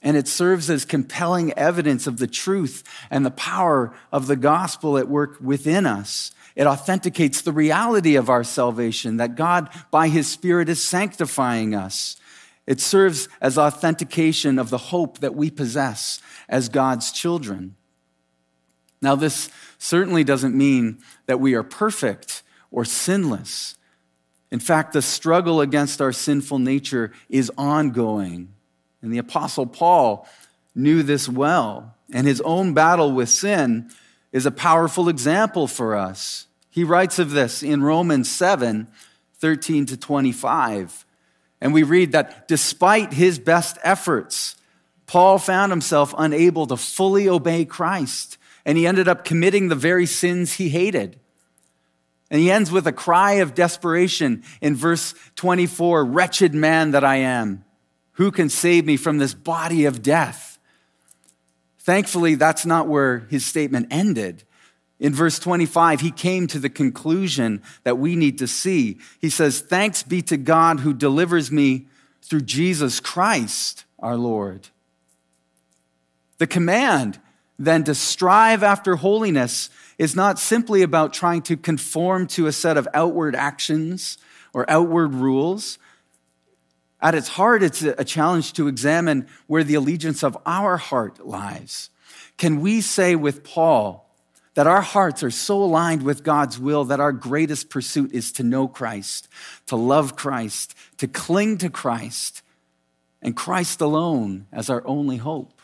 and 0.02 0.16
it 0.16 0.28
serves 0.28 0.70
as 0.70 0.86
compelling 0.86 1.52
evidence 1.54 2.08
of 2.08 2.18
the 2.18 2.28
truth 2.28 2.84
and 3.10 3.26
the 3.26 3.32
power 3.32 3.94
of 4.12 4.28
the 4.28 4.36
gospel 4.36 4.98
at 4.98 5.10
work 5.10 5.38
within 5.42 5.86
us. 5.86 6.32
It 6.56 6.68
authenticates 6.68 7.42
the 7.42 7.52
reality 7.52 8.16
of 8.16 8.30
our 8.30 8.44
salvation, 8.44 9.18
that 9.18 9.36
God, 9.36 9.70
by 9.92 10.08
His 10.08 10.28
Spirit, 10.28 10.70
is 10.70 10.82
sanctifying 10.82 11.76
us. 11.76 12.18
It 12.66 12.80
serves 12.80 13.28
as 13.42 13.58
authentication 13.58 14.60
of 14.60 14.70
the 14.70 14.78
hope 14.78 15.20
that 15.20 15.36
we 15.36 15.50
possess 15.50 16.22
as 16.48 16.70
God's 16.70 17.12
children. 17.12 17.76
Now, 19.02 19.16
this 19.16 19.50
certainly 19.78 20.24
doesn't 20.24 20.56
mean 20.56 21.00
that 21.26 21.40
we 21.40 21.56
are 21.56 21.64
perfect 21.64 22.44
or 22.72 22.86
sinless. 22.86 23.76
In 24.52 24.60
fact, 24.60 24.94
the 24.94 25.02
struggle 25.02 25.62
against 25.62 26.02
our 26.02 26.12
sinful 26.12 26.60
nature 26.60 27.12
is 27.30 27.52
ongoing. 27.58 28.54
And 29.02 29.14
the 29.14 29.18
Apostle 29.18 29.66
Paul 29.66 30.28
knew 30.76 31.04
this 31.04 31.30
well. 31.30 31.96
And 32.12 32.26
his 32.26 32.42
own 32.42 32.74
battle 32.74 33.12
with 33.12 33.30
sin 33.30 33.92
is 34.32 34.46
a 34.46 34.52
powerful 34.52 35.10
example 35.10 35.68
for 35.68 35.96
us. 35.96 36.48
He 36.70 36.84
writes 36.84 37.20
of 37.20 37.32
this 37.32 37.64
in 37.64 37.84
Romans 37.84 38.30
7 38.30 38.88
13 39.40 39.86
to 39.86 39.96
25. 39.96 41.06
And 41.62 41.74
we 41.74 41.84
read 41.84 42.12
that 42.12 42.48
despite 42.48 43.14
his 43.14 43.40
best 43.40 43.78
efforts, 43.84 44.56
Paul 45.08 45.40
found 45.40 45.72
himself 45.72 46.14
unable 46.18 46.68
to 46.68 46.78
fully 46.78 47.28
obey 47.30 47.66
Christ. 47.66 48.38
And 48.66 48.78
he 48.78 48.86
ended 48.86 49.08
up 49.08 49.24
committing 49.24 49.70
the 49.70 49.76
very 49.76 50.06
sins 50.06 50.54
he 50.54 50.70
hated. 50.70 51.20
And 52.30 52.40
he 52.40 52.52
ends 52.52 52.72
with 52.72 52.86
a 52.86 52.92
cry 52.92 53.34
of 53.34 53.56
desperation 53.56 54.44
in 54.62 54.76
verse 54.76 55.16
24 55.36 56.06
Wretched 56.06 56.54
man 56.54 56.92
that 56.92 57.04
I 57.04 57.18
am. 57.18 57.64
Who 58.20 58.32
can 58.32 58.50
save 58.50 58.86
me 58.86 58.98
from 58.98 59.18
this 59.18 59.34
body 59.34 59.86
of 59.86 60.04
death? 60.04 60.60
Thankfully, 61.80 62.36
that's 62.36 62.66
not 62.66 62.86
where 62.86 63.20
his 63.30 63.46
statement 63.46 63.88
ended. 63.90 64.44
In 65.00 65.14
verse 65.14 65.40
25, 65.40 66.02
he 66.02 66.12
came 66.12 66.46
to 66.48 66.60
the 66.60 66.70
conclusion 66.70 67.62
that 67.86 67.98
we 67.98 68.18
need 68.18 68.38
to 68.40 68.46
see. 68.46 68.98
He 69.22 69.30
says, 69.30 69.62
Thanks 69.62 70.04
be 70.04 70.22
to 70.24 70.36
God 70.36 70.82
who 70.82 70.94
delivers 70.94 71.50
me 71.50 71.88
through 72.22 72.42
Jesus 72.42 73.00
Christ 73.00 73.86
our 74.00 74.18
Lord. 74.18 74.68
The 76.40 76.48
command 76.48 77.22
then 77.58 77.86
to 77.86 77.96
strive 77.96 78.64
after 78.64 78.98
holiness 78.98 79.70
is 79.98 80.14
not 80.14 80.40
simply 80.40 80.82
about 80.82 81.14
trying 81.14 81.44
to 81.44 81.56
conform 81.56 82.28
to 82.28 82.48
a 82.48 82.52
set 82.52 82.76
of 82.76 82.86
outward 82.94 83.34
actions 83.34 84.18
or 84.52 84.70
outward 84.70 85.14
rules, 85.14 85.80
at 87.02 87.16
its 87.16 87.30
heart, 87.30 87.64
it's 87.64 87.82
a 87.82 88.04
challenge 88.04 88.54
to 88.54 88.68
examine 88.68 89.28
where 89.48 89.64
the 89.64 89.76
allegiance 89.76 90.24
of 90.24 90.38
our 90.46 90.78
heart 90.78 91.26
lies. 91.26 91.90
Can 92.38 92.60
we 92.60 92.82
say 92.82 93.16
with 93.16 93.44
Paul 93.44 94.10
that 94.56 94.68
our 94.68 94.82
hearts 94.82 95.24
are 95.24 95.32
so 95.32 95.64
aligned 95.64 96.04
with 96.04 96.24
God's 96.24 96.60
will 96.60 96.84
that 96.86 97.00
our 97.00 97.14
greatest 97.14 97.70
pursuit 97.70 98.12
is 98.12 98.34
to 98.34 98.44
know 98.44 98.68
Christ, 98.68 99.30
to 99.68 99.78
love 99.78 100.18
Christ, 100.18 100.76
to 100.98 101.08
cling 101.08 101.58
to 101.60 101.70
Christ, 101.70 102.42
and 103.22 103.36
Christ 103.36 103.80
alone 103.80 104.48
as 104.52 104.70
our 104.70 104.86
only 104.86 105.18
hope? 105.18 105.62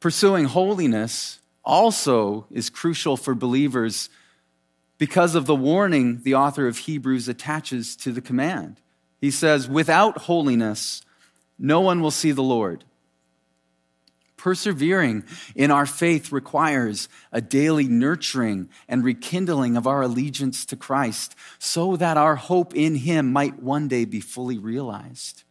Pursuing 0.00 0.46
holiness 0.46 1.38
also 1.64 2.46
is 2.50 2.68
crucial 2.68 3.16
for 3.16 3.36
believers 3.36 4.08
because 5.02 5.34
of 5.34 5.46
the 5.46 5.56
warning 5.56 6.20
the 6.22 6.36
author 6.36 6.68
of 6.68 6.78
Hebrews 6.78 7.26
attaches 7.26 7.96
to 7.96 8.12
the 8.12 8.20
command. 8.20 8.80
He 9.20 9.32
says, 9.32 9.68
Without 9.68 10.16
holiness, 10.16 11.02
no 11.58 11.80
one 11.80 12.00
will 12.00 12.12
see 12.12 12.30
the 12.30 12.40
Lord. 12.40 12.84
Persevering 14.36 15.24
in 15.56 15.72
our 15.72 15.86
faith 15.86 16.30
requires 16.30 17.08
a 17.32 17.40
daily 17.40 17.88
nurturing 17.88 18.68
and 18.86 19.02
rekindling 19.02 19.76
of 19.76 19.88
our 19.88 20.02
allegiance 20.02 20.64
to 20.66 20.76
Christ 20.76 21.34
so 21.58 21.96
that 21.96 22.16
our 22.16 22.36
hope 22.36 22.72
in 22.72 22.94
Him 22.94 23.32
might 23.32 23.60
one 23.60 23.88
day 23.88 24.04
be 24.04 24.20
fully 24.20 24.56
realized. 24.56 25.42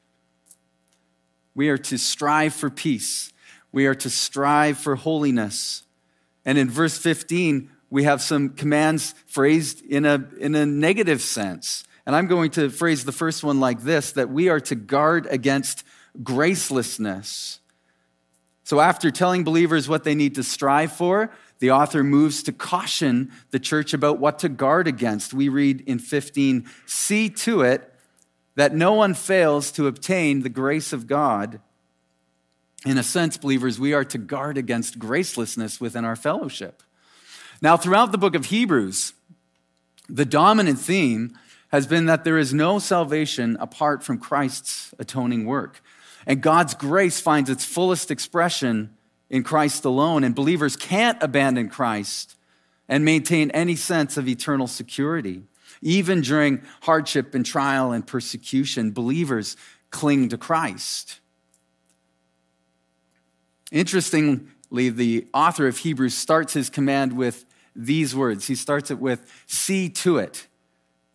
We 1.54 1.68
are 1.68 1.78
to 1.78 1.98
strive 1.98 2.54
for 2.54 2.70
peace, 2.70 3.34
we 3.74 3.86
are 3.86 3.96
to 3.96 4.10
strive 4.10 4.78
for 4.78 4.96
holiness. 4.96 5.84
And 6.46 6.58
in 6.58 6.70
verse 6.70 6.98
15, 6.98 7.70
we 7.92 8.06
have 8.06 8.22
some 8.22 8.50
commands 8.50 9.14
phrased 9.28 9.86
in 9.86 10.06
a, 10.06 10.28
in 10.40 10.56
a 10.56 10.66
negative 10.66 11.22
sense. 11.22 11.84
And 12.06 12.16
I'm 12.16 12.26
going 12.26 12.50
to 12.52 12.70
phrase 12.70 13.04
the 13.04 13.12
first 13.12 13.44
one 13.44 13.60
like 13.60 13.82
this 13.82 14.14
that 14.14 14.30
we 14.30 14.50
are 14.50 14.62
to 14.62 14.76
guard 14.76 15.28
against 15.30 15.84
gracelessness. 16.24 17.60
So, 18.64 18.80
after 18.80 19.12
telling 19.12 19.44
believers 19.44 19.90
what 19.90 20.04
they 20.04 20.16
need 20.16 20.36
to 20.36 20.44
strive 20.44 20.94
for, 20.94 21.32
the 21.60 21.72
author 21.72 22.04
moves 22.04 22.44
to 22.44 22.54
caution 22.54 23.32
the 23.52 23.60
church 23.60 23.94
about 23.94 24.18
what 24.18 24.40
to 24.40 24.50
guard 24.50 24.88
against. 24.88 25.34
We 25.34 25.50
read 25.50 25.82
in 25.82 26.00
15 26.00 26.68
See 26.86 27.30
to 27.30 27.62
it 27.62 27.94
that 28.56 28.74
no 28.74 28.94
one 28.94 29.14
fails 29.14 29.72
to 29.74 29.88
obtain 29.88 30.42
the 30.42 30.50
grace 30.50 30.94
of 30.94 31.08
God. 31.08 31.60
In 32.86 32.98
a 32.98 33.04
sense, 33.04 33.38
believers, 33.38 33.80
we 33.80 33.94
are 33.94 34.06
to 34.06 34.18
guard 34.18 34.58
against 34.58 34.98
gracelessness 34.98 35.80
within 35.82 36.06
our 36.06 36.16
fellowship. 36.16 36.82
Now, 37.62 37.78
throughout 37.78 38.12
the 38.12 38.18
book 38.18 38.34
of 38.34 38.46
Hebrews, 38.46 39.14
the 40.10 40.26
dominant 40.26 40.80
theme 40.80 41.38
has 41.72 41.86
been 41.86 42.08
that 42.08 42.24
there 42.24 42.38
is 42.38 42.54
no 42.54 42.80
salvation 42.80 43.56
apart 43.60 44.04
from 44.04 44.18
Christ's 44.18 44.94
atoning 44.98 45.46
work. 45.46 45.82
And 46.26 46.42
God's 46.42 46.74
grace 46.74 47.20
finds 47.20 47.50
its 47.50 47.64
fullest 47.64 48.12
expression 48.12 48.96
in 49.30 49.44
Christ 49.44 49.86
alone. 49.86 50.24
And 50.24 50.36
believers 50.36 50.76
can't 50.76 51.22
abandon 51.22 51.70
Christ 51.70 52.36
and 52.90 53.06
maintain 53.06 53.52
any 53.52 53.76
sense 53.76 54.18
of 54.18 54.28
eternal 54.28 54.68
security. 54.68 55.44
Even 55.82 56.22
during 56.22 56.62
hardship 56.82 57.34
and 57.34 57.46
trial 57.46 57.92
and 57.92 58.06
persecution, 58.06 58.92
believers 58.92 59.56
cling 59.92 60.30
to 60.30 60.38
Christ. 60.38 61.20
Interestingly, 63.72 64.90
the 64.90 65.28
author 65.34 65.68
of 65.68 65.78
Hebrews 65.78 66.14
starts 66.14 66.54
his 66.54 66.70
command 66.70 67.14
with 67.14 67.46
these 67.76 68.16
words. 68.16 68.48
He 68.48 68.56
starts 68.56 68.92
it 68.92 69.00
with, 69.00 69.26
see 69.48 69.90
to 69.90 70.18
it. 70.18 70.48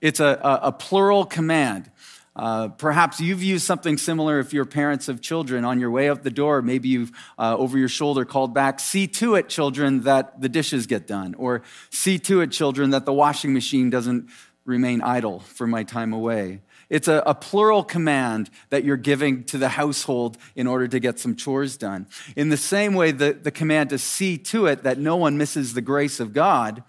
It's 0.00 0.20
a, 0.20 0.38
a, 0.42 0.60
a 0.68 0.72
plural 0.72 1.24
command. 1.24 1.90
Uh, 2.34 2.68
perhaps 2.68 3.18
you've 3.18 3.42
used 3.42 3.64
something 3.64 3.96
similar 3.96 4.38
if 4.38 4.52
you're 4.52 4.66
parents 4.66 5.08
of 5.08 5.22
children. 5.22 5.64
On 5.64 5.80
your 5.80 5.90
way 5.90 6.10
out 6.10 6.22
the 6.22 6.30
door, 6.30 6.60
maybe 6.60 6.88
you've 6.90 7.10
uh, 7.38 7.56
over 7.56 7.78
your 7.78 7.88
shoulder 7.88 8.26
called 8.26 8.52
back, 8.52 8.78
see 8.78 9.06
to 9.06 9.36
it, 9.36 9.48
children, 9.48 10.02
that 10.02 10.40
the 10.40 10.48
dishes 10.48 10.86
get 10.86 11.06
done. 11.06 11.34
Or 11.34 11.62
see 11.88 12.18
to 12.20 12.42
it, 12.42 12.52
children, 12.52 12.90
that 12.90 13.06
the 13.06 13.12
washing 13.12 13.54
machine 13.54 13.88
doesn't 13.88 14.28
remain 14.66 15.00
idle 15.00 15.40
for 15.40 15.66
my 15.66 15.82
time 15.82 16.12
away. 16.12 16.60
It's 16.88 17.08
a, 17.08 17.22
a, 17.26 17.34
plural 17.34 17.82
command 17.82 18.48
that 18.70 18.84
you're 18.84 18.96
giving 18.96 19.42
to 19.44 19.58
the 19.58 19.70
household 19.70 20.38
in 20.54 20.68
order 20.68 20.86
to 20.86 21.00
get 21.00 21.18
some 21.18 21.34
chores 21.34 21.76
done. 21.76 22.06
In 22.36 22.48
the 22.48 22.56
same 22.56 22.94
way, 22.94 23.10
the, 23.10 23.32
the 23.32 23.50
command 23.50 23.90
to 23.90 23.98
see 23.98 24.38
to 24.38 24.66
it 24.66 24.84
that 24.84 24.98
no 24.98 25.16
one 25.16 25.36
misses 25.36 25.74
the 25.74 25.80
grace 25.80 26.20
of 26.20 26.32
God 26.32 26.84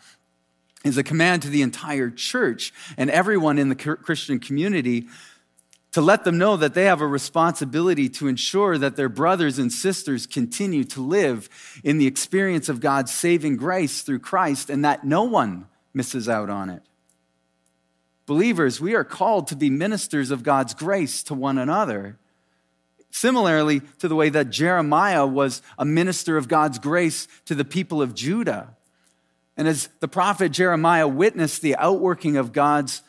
is 0.83 0.97
a 0.97 1.03
command 1.03 1.41
to 1.41 1.49
the 1.49 1.63
entire 1.63 2.11
church 2.11 2.73
and 2.95 3.09
everyone 3.09 3.57
in 3.57 3.69
the 3.69 3.75
Christian 3.75 4.39
community 4.39 5.07
to 5.93 6.01
let 6.01 6.23
them 6.23 6.37
know 6.37 6.57
that 6.57 6.75
they 6.75 6.83
have 6.85 7.01
a 7.01 7.07
responsibility 7.07 8.07
to 8.07 8.27
ensure 8.27 8.77
that 8.77 8.95
their 8.95 9.09
brothers 9.09 9.57
and 9.57 9.71
sisters 9.71 10.27
continue 10.27 10.83
to 10.83 11.01
live 11.01 11.49
in 11.83 11.97
the 11.97 12.05
experience 12.05 12.69
of 12.69 12.79
God's 12.79 13.11
saving 13.11 13.57
grace 13.57 14.03
through 14.03 14.19
Christ 14.19 14.69
and 14.69 14.85
that 14.85 15.05
no 15.05 15.23
one 15.23 15.65
misses 15.95 16.29
out 16.29 16.51
on 16.51 16.69
it. 16.69 16.83
Believers, 18.27 18.81
we 18.81 18.93
are 18.93 19.05
called 19.05 19.47
to 19.47 19.55
be 19.55 19.69
ministers 19.69 20.31
of 20.31 20.43
God's 20.43 20.73
grace 20.73 21.23
to 21.23 21.33
one 21.33 21.57
another. 21.57 22.19
Similarly 23.09 23.81
to 23.99 24.09
the 24.09 24.15
way 24.15 24.29
that 24.29 24.49
Jeremiah 24.49 25.25
was 25.25 25.61
a 25.79 25.85
minister 25.85 26.35
of 26.35 26.49
God's 26.49 26.77
grace 26.77 27.29
to 27.45 27.55
the 27.55 27.65
people 27.65 28.01
of 28.01 28.13
Judah. 28.13 28.75
And 29.55 29.65
as 29.65 29.87
the 30.01 30.09
prophet 30.09 30.51
Jeremiah 30.51 31.07
witnessed 31.07 31.61
the 31.61 31.77
outworking 31.77 32.35
of 32.35 32.51
God's 32.51 33.01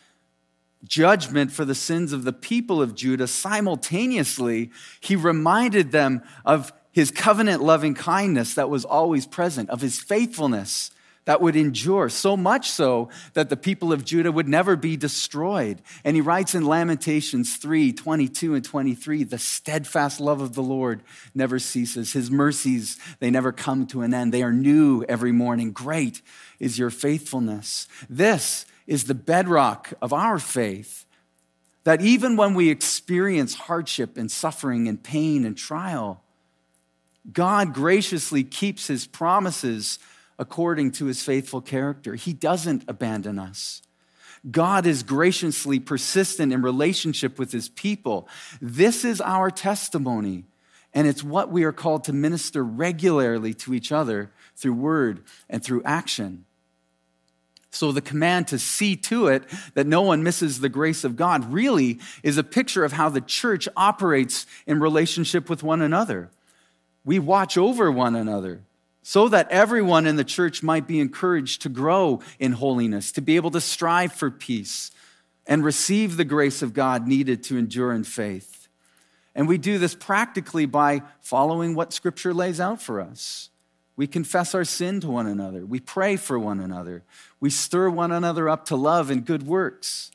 judgment 0.85 1.51
for 1.51 1.65
the 1.65 1.75
sins 1.75 2.13
of 2.13 2.23
the 2.23 2.33
people 2.33 2.81
of 2.81 2.95
Judah, 2.95 3.27
simultaneously, 3.27 4.71
he 5.01 5.17
reminded 5.17 5.91
them 5.91 6.23
of 6.45 6.73
his 6.93 7.11
covenant 7.11 7.61
loving 7.61 7.95
kindness 7.95 8.55
that 8.55 8.71
was 8.71 8.85
always 8.85 9.27
present, 9.27 9.69
of 9.69 9.81
his 9.81 9.99
faithfulness 9.99 10.93
that 11.29 11.43
would 11.43 11.57
endure, 11.57 12.09
so 12.09 12.39
much 12.39 12.71
so 12.71 13.11
that 13.35 13.51
the 13.51 13.57
people 13.57 13.93
of 13.93 14.03
Judah 14.03 14.33
would 14.33 14.49
never 14.49 14.77
be 14.77 14.97
destroyed. 14.97 15.83
And 16.03 16.17
he 16.17 16.23
writes 16.23 16.55
in 16.55 16.65
Lamentations 16.65 17.59
3 17.59 17.93
22 17.93 18.55
and 18.55 18.65
23 18.65 19.25
the 19.25 19.37
steadfast 19.37 20.21
love 20.21 20.41
of 20.41 20.55
the 20.55 20.63
Lord 20.63 21.03
never 21.35 21.59
ceases. 21.59 22.15
His 22.15 22.31
mercies, 22.31 22.99
they 23.19 23.31
never 23.31 23.53
come 23.53 23.87
to 23.89 24.01
an 24.01 24.15
end. 24.15 24.33
They 24.33 24.43
are 24.43 24.55
new 24.55 25.05
every 25.07 25.31
morning. 25.33 25.73
Great 25.73 26.23
is 26.61 26.79
your 26.79 26.89
faithfulness. 26.89 27.89
This 28.09 28.65
is 28.87 29.05
the 29.05 29.15
bedrock 29.15 29.93
of 30.01 30.15
our 30.15 30.39
faith. 30.39 31.05
That 31.85 32.01
even 32.01 32.39
when 32.39 32.55
we 32.55 32.71
experience 32.71 33.55
hardship 33.55 34.17
and 34.17 34.31
suffering 34.31 34.89
and 34.89 35.03
pain 35.03 35.45
and 35.45 35.59
trial, 35.59 36.23
God 37.31 37.75
graciously 37.75 38.45
keeps 38.45 38.87
his 38.87 39.07
promises 39.07 39.99
according 40.39 40.93
to 40.93 41.07
his 41.07 41.23
faithful 41.23 41.61
character. 41.61 42.15
He 42.15 42.33
doesn't 42.33 42.85
abandon 42.89 43.39
us. 43.39 43.83
God 44.49 44.87
is 44.87 45.03
graciously 45.03 45.81
persistent 45.81 46.53
in 46.53 46.63
relationship 46.63 47.39
with 47.39 47.51
his 47.51 47.69
people. 47.69 48.29
This 48.61 49.05
is 49.05 49.21
our 49.21 49.51
testimony, 49.51 50.45
and 50.95 51.09
it's 51.09 51.25
what 51.25 51.51
we 51.51 51.65
are 51.65 51.73
called 51.73 52.05
to 52.05 52.13
minister 52.13 52.63
regularly 52.63 53.53
to 53.55 53.75
each 53.75 53.91
other 53.91 54.31
through 54.57 54.75
word 54.75 55.25
and 55.51 55.63
through 55.63 55.83
action. 55.85 56.45
So, 57.71 57.93
the 57.93 58.01
command 58.01 58.49
to 58.49 58.59
see 58.59 58.97
to 58.97 59.27
it 59.27 59.45
that 59.75 59.87
no 59.87 60.01
one 60.01 60.23
misses 60.23 60.61
the 60.61 60.71
grace 60.71 61.05
of 61.05 61.17
God 61.17 61.53
really 61.53 61.99
is 62.23 62.39
a 62.39 62.45
picture 62.45 62.83
of 62.83 62.93
how 62.93 63.11
the 63.11 63.21
church 63.21 63.69
operates 63.77 64.47
in 64.67 64.81
relationship 64.81 65.51
with 65.51 65.63
one 65.63 65.83
another. 65.83 66.31
We 67.05 67.19
watch 67.19 67.59
over 67.59 67.93
one 67.93 68.17
another 68.17 68.63
so 69.09 69.27
that 69.27 69.51
everyone 69.51 70.07
in 70.07 70.17
the 70.17 70.23
church 70.23 70.63
might 70.63 70.87
be 70.87 71.01
encouraged 71.01 71.63
to 71.63 71.71
grow 71.71 72.21
in 72.39 72.53
holiness, 72.53 73.11
to 73.11 73.23
be 73.23 73.37
able 73.37 73.51
to 73.51 73.59
strive 73.59 74.13
for 74.13 74.31
peace, 74.31 74.91
and 75.47 75.65
receive 75.65 76.19
the 76.19 76.27
grace 76.27 76.61
of 76.61 76.75
God 76.75 77.09
needed 77.09 77.43
to 77.45 77.57
endure 77.57 77.91
in 77.91 78.05
faith. 78.05 78.69
And 79.35 79.49
we 79.49 79.57
do 79.57 79.79
this 79.79 79.95
practically 79.95 80.67
by 80.67 81.01
following 81.23 81.75
what 81.75 81.95
Scripture 81.95 82.35
lays 82.35 82.61
out 82.61 82.83
for 82.83 83.01
us. 83.01 83.49
We 83.97 84.07
confess 84.07 84.55
our 84.55 84.67
sin 84.67 85.01
to 85.01 85.09
one 85.09 85.27
another. 85.27 85.65
We 85.65 85.81
pray 85.81 86.17
for 86.17 86.39
one 86.39 86.61
another. 86.61 87.03
We 87.41 87.49
stir 87.49 87.89
one 87.89 88.13
another 88.13 88.47
up 88.47 88.67
to 88.67 88.77
love 88.77 89.09
and 89.11 89.25
good 89.25 89.45
works. 89.45 90.11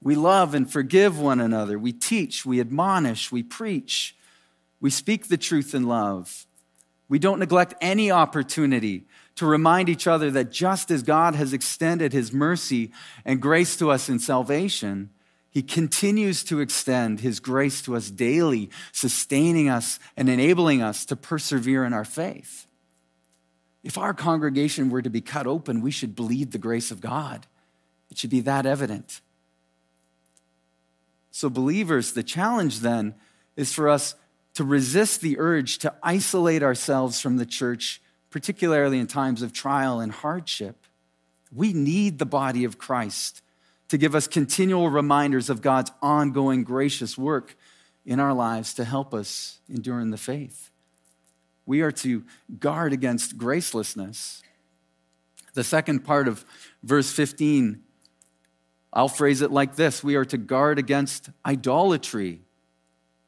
We 0.00 0.14
love 0.14 0.54
and 0.54 0.72
forgive 0.72 1.20
one 1.20 1.40
another. 1.40 1.78
We 1.78 1.92
teach, 1.92 2.46
we 2.46 2.60
admonish, 2.60 3.30
we 3.30 3.42
preach. 3.42 4.16
We 4.80 4.88
speak 4.88 5.28
the 5.28 5.36
truth 5.36 5.74
in 5.74 5.82
love. 5.82 6.46
We 7.08 7.18
don't 7.18 7.38
neglect 7.38 7.74
any 7.80 8.10
opportunity 8.10 9.06
to 9.36 9.46
remind 9.46 9.88
each 9.88 10.06
other 10.06 10.30
that 10.32 10.50
just 10.50 10.90
as 10.90 11.02
God 11.02 11.34
has 11.34 11.52
extended 11.52 12.12
his 12.12 12.32
mercy 12.32 12.92
and 13.24 13.40
grace 13.40 13.76
to 13.76 13.90
us 13.90 14.08
in 14.08 14.18
salvation, 14.18 15.10
he 15.50 15.62
continues 15.62 16.44
to 16.44 16.60
extend 16.60 17.20
his 17.20 17.40
grace 17.40 17.80
to 17.82 17.96
us 17.96 18.10
daily, 18.10 18.68
sustaining 18.92 19.68
us 19.68 19.98
and 20.16 20.28
enabling 20.28 20.82
us 20.82 21.04
to 21.06 21.16
persevere 21.16 21.84
in 21.84 21.92
our 21.92 22.04
faith. 22.04 22.66
If 23.82 23.96
our 23.96 24.12
congregation 24.12 24.90
were 24.90 25.02
to 25.02 25.08
be 25.08 25.20
cut 25.20 25.46
open, 25.46 25.80
we 25.80 25.90
should 25.90 26.14
bleed 26.14 26.52
the 26.52 26.58
grace 26.58 26.90
of 26.90 27.00
God. 27.00 27.46
It 28.10 28.18
should 28.18 28.30
be 28.30 28.40
that 28.40 28.66
evident. 28.66 29.20
So, 31.30 31.48
believers, 31.48 32.12
the 32.12 32.22
challenge 32.22 32.80
then 32.80 33.14
is 33.56 33.72
for 33.72 33.88
us 33.88 34.14
to 34.58 34.64
resist 34.64 35.20
the 35.20 35.38
urge 35.38 35.78
to 35.78 35.94
isolate 36.02 36.64
ourselves 36.64 37.20
from 37.20 37.36
the 37.36 37.46
church, 37.46 38.02
particularly 38.28 38.98
in 38.98 39.06
times 39.06 39.40
of 39.40 39.52
trial 39.52 40.00
and 40.00 40.10
hardship. 40.10 40.84
We 41.54 41.72
need 41.72 42.18
the 42.18 42.26
body 42.26 42.64
of 42.64 42.76
Christ 42.76 43.40
to 43.88 43.96
give 43.96 44.16
us 44.16 44.26
continual 44.26 44.90
reminders 44.90 45.48
of 45.48 45.62
God's 45.62 45.92
ongoing 46.02 46.64
gracious 46.64 47.16
work 47.16 47.56
in 48.04 48.18
our 48.18 48.34
lives 48.34 48.74
to 48.74 48.84
help 48.84 49.14
us 49.14 49.60
endure 49.68 50.00
in 50.00 50.10
the 50.10 50.18
faith. 50.18 50.72
We 51.64 51.82
are 51.82 51.92
to 51.92 52.24
guard 52.58 52.92
against 52.92 53.38
gracelessness. 53.38 54.42
The 55.54 55.62
second 55.62 56.00
part 56.00 56.26
of 56.26 56.44
verse 56.82 57.12
15, 57.12 57.80
I'll 58.92 59.06
phrase 59.06 59.40
it 59.40 59.52
like 59.52 59.76
this 59.76 60.02
We 60.02 60.16
are 60.16 60.24
to 60.24 60.36
guard 60.36 60.80
against 60.80 61.30
idolatry. 61.46 62.40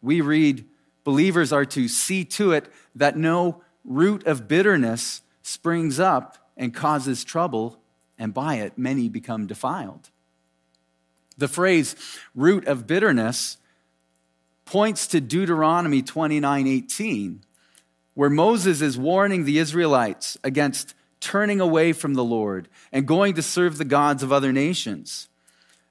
We 0.02 0.22
read, 0.22 0.64
believers 1.10 1.52
are 1.52 1.64
to 1.64 1.88
see 1.88 2.24
to 2.24 2.52
it 2.52 2.72
that 2.94 3.16
no 3.16 3.60
root 3.84 4.24
of 4.28 4.46
bitterness 4.46 5.22
springs 5.42 5.98
up 5.98 6.38
and 6.56 6.72
causes 6.72 7.24
trouble, 7.24 7.80
and 8.16 8.32
by 8.32 8.54
it 8.58 8.78
many 8.78 9.08
become 9.08 9.48
defiled. 9.48 10.08
The 11.36 11.48
phrase 11.48 11.96
root 12.32 12.64
of 12.68 12.86
bitterness 12.86 13.56
points 14.64 15.08
to 15.08 15.20
Deuteronomy 15.20 16.00
29 16.00 16.68
18, 16.68 17.42
where 18.14 18.30
Moses 18.30 18.80
is 18.80 18.96
warning 18.96 19.44
the 19.44 19.58
Israelites 19.58 20.38
against 20.44 20.94
turning 21.18 21.60
away 21.60 21.92
from 21.92 22.14
the 22.14 22.22
Lord 22.22 22.68
and 22.92 23.04
going 23.04 23.34
to 23.34 23.42
serve 23.42 23.78
the 23.78 23.84
gods 23.84 24.22
of 24.22 24.32
other 24.32 24.52
nations. 24.52 25.28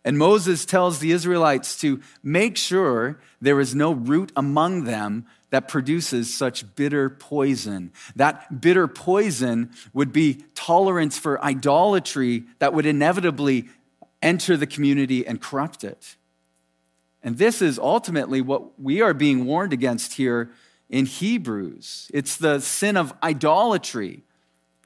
And 0.10 0.18
Moses 0.18 0.66
tells 0.66 0.98
the 0.98 1.12
Israelites 1.12 1.78
to 1.82 2.02
make 2.24 2.58
sure 2.58 3.20
there 3.40 3.60
is 3.60 3.76
no 3.76 3.92
root 3.92 4.32
among 4.36 4.86
them 4.86 5.28
that 5.52 5.68
produces 5.68 6.36
such 6.36 6.76
bitter 6.76 7.12
poison. 7.12 7.92
That 8.16 8.60
bitter 8.60 8.88
poison 8.88 9.70
would 9.94 10.12
be 10.12 10.46
tolerance 10.56 11.20
for 11.20 11.40
idolatry 11.44 12.46
that 12.58 12.74
would 12.74 12.88
inevitably 12.88 13.70
enter 14.20 14.58
the 14.58 14.66
community 14.66 15.28
and 15.28 15.40
corrupt 15.40 15.84
it. 15.84 16.16
And 17.22 17.38
this 17.38 17.62
is 17.62 17.78
ultimately 17.78 18.42
what 18.42 18.82
we 18.82 19.04
are 19.04 19.14
being 19.14 19.46
warned 19.46 19.74
against 19.74 20.14
here 20.14 20.50
in 20.90 21.06
Hebrews. 21.06 22.10
It's 22.12 22.36
the 22.36 22.62
sin 22.62 22.98
of 22.98 23.14
idolatry 23.22 24.24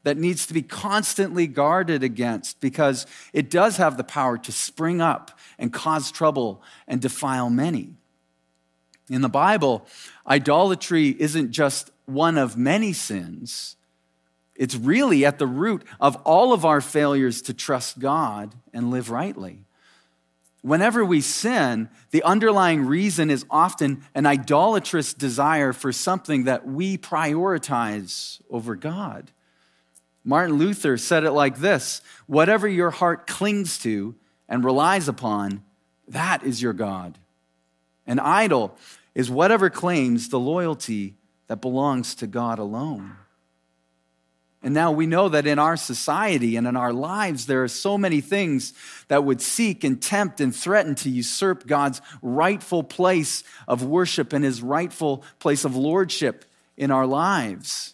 that 0.03 0.17
needs 0.17 0.45
to 0.47 0.53
be 0.53 0.61
constantly 0.61 1.47
guarded 1.47 2.03
against 2.03 2.59
because 2.59 3.07
it 3.31 3.49
does 3.49 3.77
have 3.77 3.97
the 3.97 4.03
power 4.03 4.37
to 4.37 4.51
spring 4.51 5.01
up 5.01 5.37
and 5.57 5.71
cause 5.71 6.11
trouble 6.11 6.61
and 6.87 7.01
defile 7.01 7.49
many. 7.49 7.95
In 9.09 9.21
the 9.21 9.29
Bible, 9.29 9.85
idolatry 10.27 11.09
isn't 11.19 11.51
just 11.51 11.91
one 12.05 12.37
of 12.37 12.57
many 12.57 12.93
sins. 12.93 13.75
It's 14.55 14.75
really 14.75 15.25
at 15.25 15.39
the 15.39 15.47
root 15.47 15.83
of 15.99 16.15
all 16.17 16.53
of 16.53 16.65
our 16.65 16.81
failures 16.81 17.41
to 17.43 17.53
trust 17.53 17.99
God 17.99 18.53
and 18.73 18.91
live 18.91 19.09
rightly. 19.09 19.59
Whenever 20.61 21.03
we 21.03 21.19
sin, 21.19 21.89
the 22.11 22.23
underlying 22.23 22.85
reason 22.85 23.29
is 23.29 23.45
often 23.49 24.03
an 24.15 24.25
idolatrous 24.25 25.13
desire 25.13 25.73
for 25.73 25.91
something 25.91 26.45
that 26.45 26.65
we 26.65 26.97
prioritize 26.97 28.39
over 28.49 28.75
God. 28.75 29.31
Martin 30.23 30.57
Luther 30.57 30.97
said 30.97 31.23
it 31.23 31.31
like 31.31 31.57
this 31.57 32.01
Whatever 32.27 32.67
your 32.67 32.91
heart 32.91 33.27
clings 33.27 33.77
to 33.79 34.15
and 34.47 34.63
relies 34.63 35.07
upon, 35.07 35.63
that 36.07 36.43
is 36.43 36.61
your 36.61 36.73
God. 36.73 37.17
An 38.05 38.19
idol 38.19 38.77
is 39.15 39.29
whatever 39.29 39.69
claims 39.69 40.29
the 40.29 40.39
loyalty 40.39 41.15
that 41.47 41.61
belongs 41.61 42.15
to 42.15 42.27
God 42.27 42.59
alone. 42.59 43.15
And 44.63 44.73
now 44.73 44.93
we 44.93 45.07
know 45.07 45.27
that 45.27 45.45
in 45.45 45.59
our 45.59 45.75
society 45.75 46.55
and 46.55 46.65
in 46.65 46.77
our 46.77 46.93
lives, 46.93 47.45
there 47.45 47.63
are 47.63 47.67
so 47.69 47.97
many 47.97 48.21
things 48.21 48.73
that 49.09 49.25
would 49.25 49.41
seek 49.41 49.83
and 49.83 50.01
tempt 50.01 50.39
and 50.39 50.55
threaten 50.55 50.95
to 50.95 51.09
usurp 51.09 51.67
God's 51.67 52.01
rightful 52.21 52.81
place 52.81 53.43
of 53.67 53.83
worship 53.83 54.31
and 54.31 54.43
his 54.43 54.61
rightful 54.61 55.25
place 55.39 55.65
of 55.65 55.75
lordship 55.75 56.45
in 56.77 56.91
our 56.91 57.05
lives. 57.05 57.93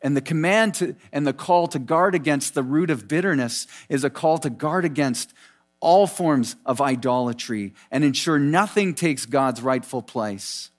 And 0.00 0.16
the 0.16 0.20
command 0.20 0.74
to, 0.74 0.94
and 1.12 1.26
the 1.26 1.32
call 1.32 1.66
to 1.68 1.78
guard 1.78 2.14
against 2.14 2.54
the 2.54 2.62
root 2.62 2.90
of 2.90 3.08
bitterness 3.08 3.66
is 3.88 4.04
a 4.04 4.10
call 4.10 4.38
to 4.38 4.50
guard 4.50 4.84
against 4.84 5.32
all 5.80 6.06
forms 6.06 6.56
of 6.66 6.80
idolatry 6.80 7.74
and 7.90 8.04
ensure 8.04 8.38
nothing 8.38 8.94
takes 8.94 9.26
God's 9.26 9.62
rightful 9.62 10.02
place. 10.02 10.70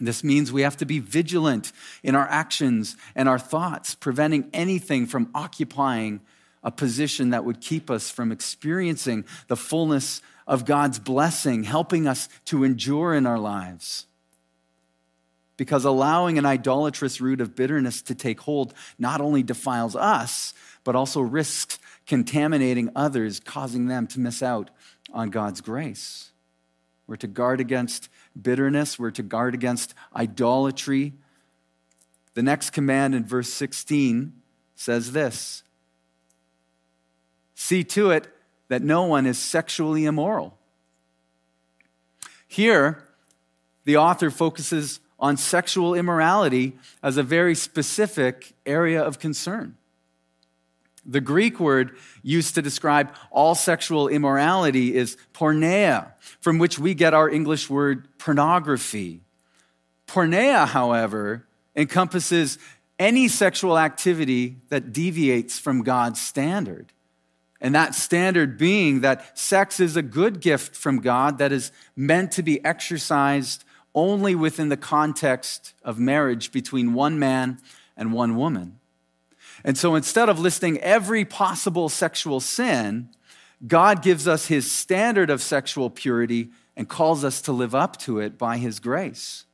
This 0.00 0.22
means 0.22 0.52
we 0.52 0.62
have 0.62 0.76
to 0.76 0.86
be 0.86 1.00
vigilant 1.00 1.72
in 2.02 2.14
our 2.14 2.28
actions 2.28 2.96
and 3.14 3.28
our 3.28 3.38
thoughts, 3.38 3.94
preventing 3.94 4.48
anything 4.52 5.06
from 5.06 5.30
occupying 5.34 6.20
a 6.62 6.70
position 6.70 7.30
that 7.30 7.44
would 7.44 7.60
keep 7.60 7.90
us 7.90 8.10
from 8.10 8.30
experiencing 8.30 9.24
the 9.48 9.56
fullness 9.56 10.22
of 10.46 10.64
God's 10.64 10.98
blessing, 10.98 11.64
helping 11.64 12.06
us 12.06 12.28
to 12.46 12.64
endure 12.64 13.14
in 13.14 13.26
our 13.26 13.38
lives. 13.38 14.06
Because 15.58 15.84
allowing 15.84 16.38
an 16.38 16.46
idolatrous 16.46 17.20
root 17.20 17.42
of 17.42 17.54
bitterness 17.54 18.00
to 18.02 18.14
take 18.14 18.40
hold 18.40 18.72
not 18.98 19.20
only 19.20 19.42
defiles 19.42 19.94
us, 19.94 20.54
but 20.84 20.96
also 20.96 21.20
risks 21.20 21.78
contaminating 22.06 22.90
others, 22.96 23.40
causing 23.40 23.88
them 23.88 24.06
to 24.06 24.20
miss 24.20 24.42
out 24.42 24.70
on 25.12 25.28
God's 25.28 25.60
grace. 25.60 26.30
We're 27.06 27.16
to 27.16 27.26
guard 27.26 27.60
against 27.60 28.08
bitterness, 28.40 28.98
we're 28.98 29.10
to 29.10 29.22
guard 29.22 29.54
against 29.54 29.94
idolatry. 30.16 31.12
The 32.34 32.42
next 32.42 32.70
command 32.70 33.14
in 33.14 33.24
verse 33.24 33.48
16 33.52 34.32
says 34.74 35.12
this 35.12 35.62
See 37.54 37.82
to 37.84 38.10
it 38.10 38.28
that 38.68 38.82
no 38.82 39.04
one 39.04 39.26
is 39.26 39.38
sexually 39.38 40.04
immoral. 40.04 40.56
Here, 42.46 43.04
the 43.84 43.96
author 43.96 44.30
focuses 44.30 45.00
on 45.18 45.36
sexual 45.36 45.94
immorality 45.94 46.74
as 47.02 47.16
a 47.16 47.22
very 47.22 47.54
specific 47.54 48.52
area 48.64 49.02
of 49.02 49.18
concern. 49.18 49.76
The 51.04 51.20
Greek 51.20 51.58
word 51.58 51.96
used 52.22 52.54
to 52.54 52.62
describe 52.62 53.14
all 53.30 53.54
sexual 53.54 54.08
immorality 54.08 54.94
is 54.94 55.16
porneia, 55.32 56.12
from 56.40 56.58
which 56.58 56.78
we 56.78 56.92
get 56.94 57.14
our 57.14 57.30
English 57.30 57.70
word 57.70 58.06
pornography. 58.18 59.22
Porneia, 60.06 60.66
however, 60.66 61.46
encompasses 61.74 62.58
any 62.98 63.28
sexual 63.28 63.78
activity 63.78 64.56
that 64.68 64.92
deviates 64.92 65.58
from 65.58 65.82
God's 65.82 66.20
standard. 66.20 66.92
And 67.60 67.74
that 67.74 67.94
standard 67.94 68.58
being 68.58 69.00
that 69.00 69.38
sex 69.38 69.80
is 69.80 69.96
a 69.96 70.02
good 70.02 70.40
gift 70.40 70.76
from 70.76 71.00
God 71.00 71.38
that 71.38 71.52
is 71.52 71.72
meant 71.96 72.32
to 72.32 72.42
be 72.42 72.64
exercised 72.64 73.64
only 73.94 74.34
within 74.34 74.68
the 74.68 74.76
context 74.76 75.74
of 75.82 75.98
marriage 75.98 76.52
between 76.52 76.94
one 76.94 77.18
man 77.18 77.58
and 77.96 78.12
one 78.12 78.36
woman. 78.36 78.78
And 79.64 79.76
so 79.76 79.94
instead 79.94 80.28
of 80.28 80.38
listing 80.38 80.78
every 80.78 81.24
possible 81.24 81.88
sexual 81.88 82.40
sin, 82.40 83.08
God 83.66 84.02
gives 84.02 84.28
us 84.28 84.46
his 84.46 84.70
standard 84.70 85.30
of 85.30 85.42
sexual 85.42 85.90
purity 85.90 86.50
and 86.76 86.88
calls 86.88 87.24
us 87.24 87.40
to 87.42 87.52
live 87.52 87.74
up 87.74 87.96
to 87.98 88.20
it 88.20 88.38
by 88.38 88.58
his 88.58 88.78
grace. 88.78 89.44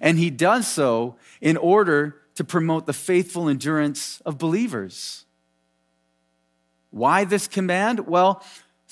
And 0.00 0.18
he 0.18 0.30
does 0.30 0.66
so 0.66 1.16
in 1.40 1.56
order 1.56 2.16
to 2.36 2.44
promote 2.44 2.86
the 2.86 2.92
faithful 2.92 3.48
endurance 3.48 4.22
of 4.24 4.38
believers. 4.38 5.26
Why 6.90 7.24
this 7.24 7.46
command? 7.46 8.06
Well, 8.06 8.42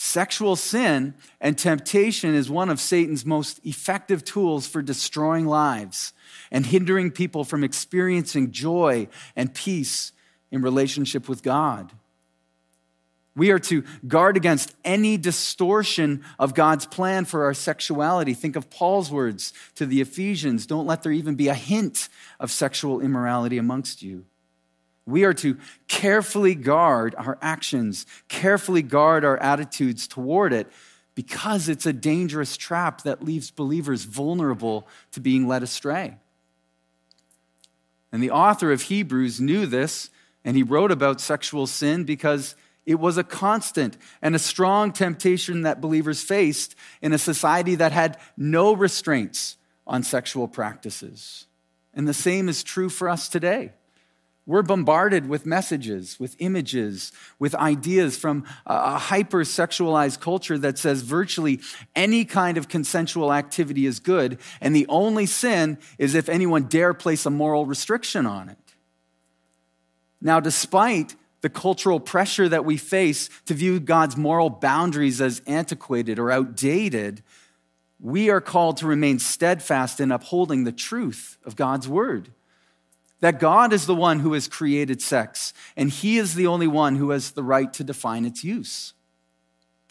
sexual 0.00 0.54
sin 0.54 1.12
and 1.40 1.58
temptation 1.58 2.32
is 2.32 2.48
one 2.48 2.68
of 2.68 2.78
Satan's 2.78 3.26
most 3.26 3.58
effective 3.66 4.24
tools 4.24 4.64
for 4.64 4.80
destroying 4.80 5.44
lives 5.44 6.12
and 6.52 6.64
hindering 6.64 7.10
people 7.10 7.42
from 7.42 7.64
experiencing 7.64 8.52
joy 8.52 9.08
and 9.34 9.52
peace 9.52 10.12
in 10.52 10.62
relationship 10.62 11.28
with 11.28 11.42
God. 11.42 11.90
We 13.34 13.50
are 13.50 13.58
to 13.58 13.82
guard 14.06 14.36
against 14.36 14.72
any 14.84 15.16
distortion 15.16 16.24
of 16.38 16.54
God's 16.54 16.86
plan 16.86 17.24
for 17.24 17.44
our 17.44 17.54
sexuality. 17.54 18.34
Think 18.34 18.54
of 18.54 18.70
Paul's 18.70 19.10
words 19.10 19.52
to 19.74 19.84
the 19.84 20.00
Ephesians 20.00 20.64
don't 20.64 20.86
let 20.86 21.02
there 21.02 21.10
even 21.10 21.34
be 21.34 21.48
a 21.48 21.54
hint 21.54 22.08
of 22.38 22.52
sexual 22.52 23.00
immorality 23.00 23.58
amongst 23.58 24.00
you. 24.00 24.26
We 25.08 25.24
are 25.24 25.34
to 25.34 25.56
carefully 25.88 26.54
guard 26.54 27.14
our 27.16 27.38
actions, 27.40 28.04
carefully 28.28 28.82
guard 28.82 29.24
our 29.24 29.38
attitudes 29.38 30.06
toward 30.06 30.52
it, 30.52 30.70
because 31.14 31.68
it's 31.68 31.86
a 31.86 31.94
dangerous 31.94 32.56
trap 32.56 33.02
that 33.02 33.24
leaves 33.24 33.50
believers 33.50 34.04
vulnerable 34.04 34.86
to 35.12 35.20
being 35.20 35.48
led 35.48 35.62
astray. 35.62 36.16
And 38.12 38.22
the 38.22 38.30
author 38.30 38.70
of 38.70 38.82
Hebrews 38.82 39.40
knew 39.40 39.64
this 39.64 40.10
and 40.44 40.56
he 40.56 40.62
wrote 40.62 40.92
about 40.92 41.20
sexual 41.20 41.66
sin 41.66 42.04
because 42.04 42.54
it 42.86 43.00
was 43.00 43.16
a 43.16 43.24
constant 43.24 43.96
and 44.22 44.34
a 44.34 44.38
strong 44.38 44.92
temptation 44.92 45.62
that 45.62 45.80
believers 45.80 46.22
faced 46.22 46.74
in 47.02 47.12
a 47.12 47.18
society 47.18 47.74
that 47.76 47.92
had 47.92 48.18
no 48.36 48.74
restraints 48.74 49.56
on 49.86 50.02
sexual 50.02 50.48
practices. 50.48 51.46
And 51.94 52.06
the 52.06 52.14
same 52.14 52.48
is 52.48 52.62
true 52.62 52.90
for 52.90 53.08
us 53.08 53.28
today. 53.28 53.72
We're 54.48 54.62
bombarded 54.62 55.28
with 55.28 55.44
messages, 55.44 56.18
with 56.18 56.34
images, 56.38 57.12
with 57.38 57.54
ideas 57.54 58.16
from 58.16 58.46
a 58.64 58.96
hyper 58.96 59.40
sexualized 59.40 60.20
culture 60.20 60.56
that 60.56 60.78
says 60.78 61.02
virtually 61.02 61.60
any 61.94 62.24
kind 62.24 62.56
of 62.56 62.66
consensual 62.66 63.30
activity 63.30 63.84
is 63.84 64.00
good, 64.00 64.38
and 64.62 64.74
the 64.74 64.86
only 64.88 65.26
sin 65.26 65.76
is 65.98 66.14
if 66.14 66.30
anyone 66.30 66.62
dare 66.62 66.94
place 66.94 67.26
a 67.26 67.30
moral 67.30 67.66
restriction 67.66 68.24
on 68.24 68.48
it. 68.48 68.56
Now, 70.18 70.40
despite 70.40 71.14
the 71.42 71.50
cultural 71.50 72.00
pressure 72.00 72.48
that 72.48 72.64
we 72.64 72.78
face 72.78 73.28
to 73.44 73.52
view 73.52 73.78
God's 73.78 74.16
moral 74.16 74.48
boundaries 74.48 75.20
as 75.20 75.42
antiquated 75.46 76.18
or 76.18 76.30
outdated, 76.30 77.22
we 78.00 78.30
are 78.30 78.40
called 78.40 78.78
to 78.78 78.86
remain 78.86 79.18
steadfast 79.18 80.00
in 80.00 80.10
upholding 80.10 80.64
the 80.64 80.72
truth 80.72 81.36
of 81.44 81.54
God's 81.54 81.86
word. 81.86 82.30
That 83.20 83.40
God 83.40 83.72
is 83.72 83.86
the 83.86 83.94
one 83.94 84.20
who 84.20 84.32
has 84.34 84.48
created 84.48 85.02
sex, 85.02 85.52
and 85.76 85.90
He 85.90 86.18
is 86.18 86.34
the 86.34 86.46
only 86.46 86.66
one 86.66 86.96
who 86.96 87.10
has 87.10 87.32
the 87.32 87.42
right 87.42 87.72
to 87.74 87.84
define 87.84 88.24
its 88.24 88.44
use. 88.44 88.94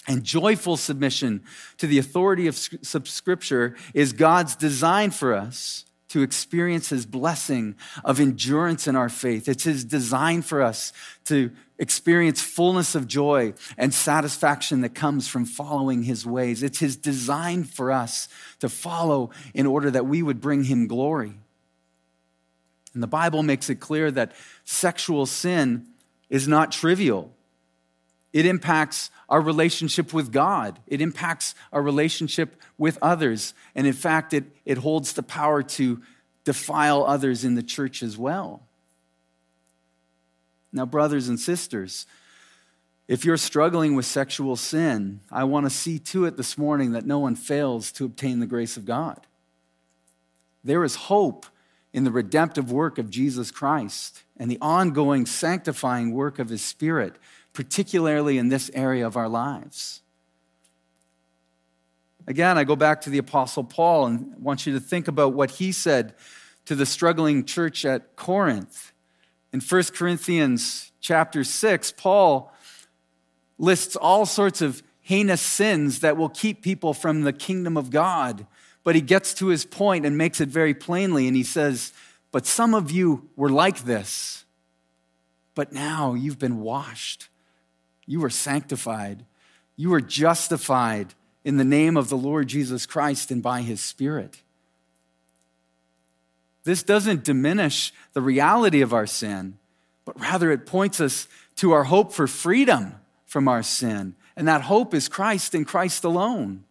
And 0.07 0.23
joyful 0.23 0.77
submission 0.77 1.43
to 1.79 1.87
the 1.87 1.99
authority 1.99 2.47
of 2.47 2.55
Scripture 2.55 3.75
is 3.93 4.13
God's 4.13 4.55
design 4.55 5.11
for 5.11 5.33
us 5.33 5.83
to 6.09 6.21
experience 6.21 6.87
His 6.87 7.05
blessing 7.05 7.75
of 8.05 8.21
endurance 8.21 8.87
in 8.87 8.95
our 8.95 9.09
faith. 9.09 9.49
It's 9.49 9.65
His 9.65 9.83
design 9.83 10.41
for 10.41 10.61
us 10.61 10.93
to 11.25 11.51
experience 11.77 12.41
fullness 12.41 12.95
of 12.95 13.07
joy 13.09 13.53
and 13.77 13.93
satisfaction 13.93 14.79
that 14.81 14.95
comes 14.95 15.27
from 15.27 15.43
following 15.43 16.03
His 16.03 16.25
ways. 16.25 16.63
It's 16.63 16.79
His 16.79 16.95
design 16.95 17.65
for 17.65 17.91
us 17.91 18.29
to 18.61 18.69
follow 18.69 19.31
in 19.53 19.65
order 19.65 19.91
that 19.91 20.07
we 20.07 20.23
would 20.23 20.39
bring 20.39 20.63
Him 20.63 20.87
glory. 20.87 21.33
And 22.97 23.03
the 23.03 23.05
Bible 23.05 23.43
makes 23.43 23.69
it 23.69 23.75
clear 23.75 24.09
that 24.09 24.31
sexual 24.63 25.27
sin 25.27 25.85
is 26.31 26.47
not 26.47 26.71
trivial. 26.71 27.31
It 28.33 28.47
impacts 28.47 29.11
our 29.29 29.39
relationship 29.39 30.13
with 30.15 30.31
God. 30.31 30.79
It 30.87 30.99
impacts 30.99 31.53
our 31.71 31.83
relationship 31.83 32.59
with 32.75 32.97
others. 32.99 33.53
And 33.75 33.85
in 33.85 33.93
fact, 33.93 34.33
it, 34.33 34.45
it 34.65 34.79
holds 34.79 35.13
the 35.13 35.21
power 35.21 35.61
to 35.61 36.01
defile 36.43 37.03
others 37.05 37.45
in 37.45 37.53
the 37.53 37.61
church 37.61 38.01
as 38.01 38.17
well. 38.17 38.63
Now, 40.73 40.87
brothers 40.87 41.29
and 41.29 41.39
sisters, 41.39 42.07
if 43.07 43.25
you're 43.25 43.37
struggling 43.37 43.93
with 43.93 44.07
sexual 44.07 44.55
sin, 44.55 45.19
I 45.31 45.43
want 45.43 45.67
to 45.67 45.69
see 45.69 45.99
to 45.99 46.25
it 46.25 46.35
this 46.35 46.57
morning 46.57 46.93
that 46.93 47.05
no 47.05 47.19
one 47.19 47.35
fails 47.35 47.91
to 47.91 48.05
obtain 48.05 48.39
the 48.39 48.47
grace 48.47 48.75
of 48.75 48.85
God. 48.85 49.27
There 50.63 50.83
is 50.83 50.95
hope 50.95 51.45
in 51.97 52.03
the 52.03 52.11
redemptive 52.11 52.71
work 52.71 52.99
of 52.99 53.09
Jesus 53.09 53.49
Christ 53.49 54.21
and 54.37 54.51
the 54.51 54.59
ongoing 54.61 55.25
sanctifying 55.25 56.11
work 56.11 56.37
of 56.37 56.47
His 56.47 56.61
Spirit, 56.61 57.15
particularly 57.53 58.37
in 58.37 58.49
this 58.49 58.69
area 58.75 59.07
of 59.07 59.17
our 59.17 59.27
lives. 59.27 60.03
Again, 62.27 62.55
I 62.55 62.65
go 62.65 62.75
back 62.75 63.01
to 63.01 63.09
the 63.09 63.17
Apostle 63.17 63.63
Paul 63.63 64.05
and 64.05 64.35
want 64.37 64.67
you 64.67 64.73
to 64.73 64.79
think 64.79 65.07
about 65.07 65.33
what 65.33 65.49
he 65.49 65.71
said 65.71 66.13
to 66.65 66.75
the 66.75 66.85
struggling 66.85 67.43
church 67.45 67.83
at 67.83 68.15
Corinth. 68.15 68.93
In 69.51 69.59
1 69.59 69.83
Corinthians 69.95 70.91
chapter 70.99 71.43
6, 71.43 71.93
Paul 71.93 72.53
lists 73.57 73.95
all 73.95 74.27
sorts 74.27 74.61
of 74.61 74.83
heinous 75.01 75.41
sins 75.41 76.01
that 76.01 76.15
will 76.15 76.29
keep 76.29 76.61
people 76.61 76.93
from 76.93 77.23
the 77.23 77.33
kingdom 77.33 77.75
of 77.75 77.89
God. 77.89 78.45
But 78.87 78.95
he 78.95 79.01
gets 79.01 79.33
to 79.33 79.47
his 79.47 79.65
point 79.65 80.05
and 80.05 80.17
makes 80.17 80.39
it 80.39 80.47
very 80.47 80.73
plainly, 80.73 81.27
and 81.27 81.35
he 81.35 81.43
says, 81.43 81.91
But 82.31 82.45
some 82.45 82.73
of 82.73 82.89
you 82.89 83.27
were 83.35 83.49
like 83.49 83.79
this, 83.79 84.45
but 85.55 85.73
now 85.73 86.13
you've 86.13 86.39
been 86.39 86.61
washed. 86.61 87.27
You 88.05 88.21
were 88.21 88.29
sanctified. 88.29 89.25
You 89.75 89.89
were 89.89 89.99
justified 89.99 91.15
in 91.43 91.57
the 91.57 91.65
name 91.65 91.97
of 91.97 92.07
the 92.07 92.15
Lord 92.15 92.47
Jesus 92.47 92.85
Christ 92.85 93.29
and 93.29 93.43
by 93.43 93.61
his 93.61 93.81
Spirit. 93.81 94.41
This 96.63 96.81
doesn't 96.81 97.25
diminish 97.25 97.91
the 98.13 98.21
reality 98.21 98.79
of 98.79 98.93
our 98.93 99.05
sin, 99.05 99.57
but 100.05 100.17
rather 100.17 100.49
it 100.49 100.65
points 100.65 101.01
us 101.01 101.27
to 101.57 101.73
our 101.73 101.83
hope 101.83 102.13
for 102.13 102.25
freedom 102.25 102.95
from 103.25 103.49
our 103.49 103.63
sin. 103.63 104.15
And 104.37 104.47
that 104.47 104.61
hope 104.61 104.93
is 104.93 105.09
Christ 105.09 105.53
and 105.53 105.67
Christ 105.67 106.05
alone. 106.05 106.63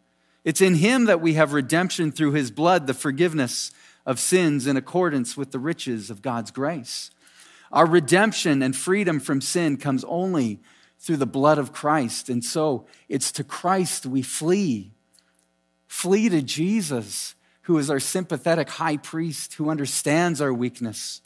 It's 0.46 0.60
in 0.60 0.76
him 0.76 1.06
that 1.06 1.20
we 1.20 1.34
have 1.34 1.52
redemption 1.52 2.12
through 2.12 2.32
his 2.32 2.52
blood, 2.52 2.86
the 2.86 2.94
forgiveness 2.94 3.72
of 4.06 4.20
sins 4.20 4.68
in 4.68 4.76
accordance 4.76 5.36
with 5.36 5.50
the 5.50 5.58
riches 5.58 6.08
of 6.08 6.22
God's 6.22 6.52
grace. 6.52 7.10
Our 7.72 7.84
redemption 7.84 8.62
and 8.62 8.74
freedom 8.74 9.18
from 9.18 9.40
sin 9.40 9.76
comes 9.76 10.04
only 10.04 10.60
through 11.00 11.16
the 11.16 11.26
blood 11.26 11.58
of 11.58 11.72
Christ. 11.72 12.28
And 12.28 12.44
so 12.44 12.86
it's 13.08 13.32
to 13.32 13.42
Christ 13.42 14.06
we 14.06 14.22
flee. 14.22 14.92
Flee 15.88 16.28
to 16.28 16.40
Jesus, 16.42 17.34
who 17.62 17.76
is 17.78 17.90
our 17.90 17.98
sympathetic 17.98 18.70
high 18.70 18.98
priest, 18.98 19.54
who 19.54 19.68
understands 19.68 20.40
our 20.40 20.54
weakness 20.54 21.22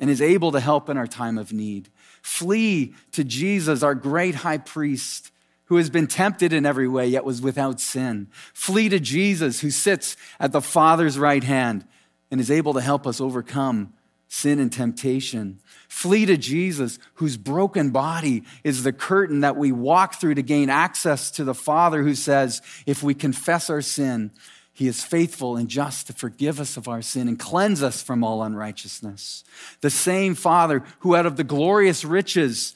and 0.00 0.10
is 0.10 0.20
able 0.20 0.50
to 0.50 0.60
help 0.60 0.88
in 0.88 0.96
our 0.96 1.06
time 1.06 1.38
of 1.38 1.52
need. 1.52 1.90
Flee 2.22 2.94
to 3.12 3.22
Jesus, 3.22 3.84
our 3.84 3.94
great 3.94 4.34
high 4.34 4.58
priest 4.58 5.30
who 5.68 5.76
has 5.76 5.90
been 5.90 6.06
tempted 6.06 6.52
in 6.52 6.66
every 6.66 6.88
way, 6.88 7.06
yet 7.06 7.24
was 7.24 7.40
without 7.42 7.80
sin. 7.80 8.28
Flee 8.54 8.88
to 8.88 8.98
Jesus, 8.98 9.60
who 9.60 9.70
sits 9.70 10.16
at 10.40 10.52
the 10.52 10.62
Father's 10.62 11.18
right 11.18 11.44
hand 11.44 11.86
and 12.30 12.40
is 12.40 12.50
able 12.50 12.74
to 12.74 12.80
help 12.80 13.06
us 13.06 13.20
overcome 13.20 13.92
sin 14.28 14.58
and 14.58 14.72
temptation. 14.72 15.60
Flee 15.88 16.26
to 16.26 16.36
Jesus, 16.36 16.98
whose 17.14 17.36
broken 17.36 17.90
body 17.90 18.44
is 18.64 18.82
the 18.82 18.92
curtain 18.92 19.40
that 19.40 19.56
we 19.56 19.72
walk 19.72 20.14
through 20.14 20.34
to 20.34 20.42
gain 20.42 20.68
access 20.70 21.30
to 21.32 21.44
the 21.44 21.54
Father, 21.54 22.02
who 22.02 22.14
says, 22.14 22.60
if 22.86 23.02
we 23.02 23.14
confess 23.14 23.70
our 23.70 23.82
sin, 23.82 24.30
he 24.72 24.86
is 24.86 25.02
faithful 25.02 25.56
and 25.56 25.68
just 25.68 26.06
to 26.06 26.12
forgive 26.12 26.60
us 26.60 26.76
of 26.76 26.88
our 26.88 27.02
sin 27.02 27.26
and 27.26 27.38
cleanse 27.38 27.82
us 27.82 28.02
from 28.02 28.22
all 28.22 28.42
unrighteousness. 28.42 29.44
The 29.80 29.90
same 29.90 30.34
Father 30.34 30.84
who, 31.00 31.16
out 31.16 31.26
of 31.26 31.36
the 31.36 31.44
glorious 31.44 32.04
riches 32.04 32.74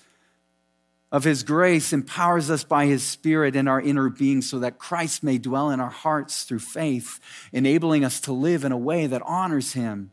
of 1.13 1.25
His 1.25 1.43
grace 1.43 1.93
empowers 1.93 2.51
us 2.51 2.65
by 2.65 2.87
His 2.87 3.03
Spirit 3.03 3.55
in 3.55 3.69
our 3.69 3.81
inner 3.81 4.09
being 4.09 4.41
so 4.41 4.59
that 4.61 4.79
Christ 4.79 5.23
may 5.23 5.37
dwell 5.37 5.71
in 5.71 5.79
our 5.79 5.91
hearts 5.91 6.45
through 6.45 6.61
faith, 6.61 7.21
enabling 7.53 8.03
us 8.03 8.19
to 8.23 8.33
live 8.33 8.65
in 8.65 8.73
a 8.73 8.79
way 8.79 9.07
that 9.07 9.23
honors 9.27 9.75
Him. 9.75 10.11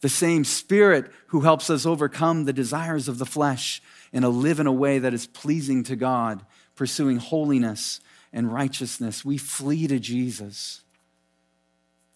The 0.00 0.08
same 0.08 0.44
Spirit 0.44 1.10
who 1.28 1.42
helps 1.42 1.70
us 1.70 1.86
overcome 1.86 2.44
the 2.44 2.52
desires 2.52 3.06
of 3.06 3.18
the 3.18 3.26
flesh 3.26 3.80
and 4.12 4.22
to 4.22 4.28
live 4.28 4.58
in 4.58 4.66
a 4.66 4.72
way 4.72 4.98
that 4.98 5.14
is 5.14 5.28
pleasing 5.28 5.84
to 5.84 5.94
God, 5.94 6.44
pursuing 6.74 7.18
holiness 7.18 8.00
and 8.32 8.52
righteousness. 8.52 9.24
We 9.24 9.38
flee 9.38 9.86
to 9.86 10.00
Jesus. 10.00 10.82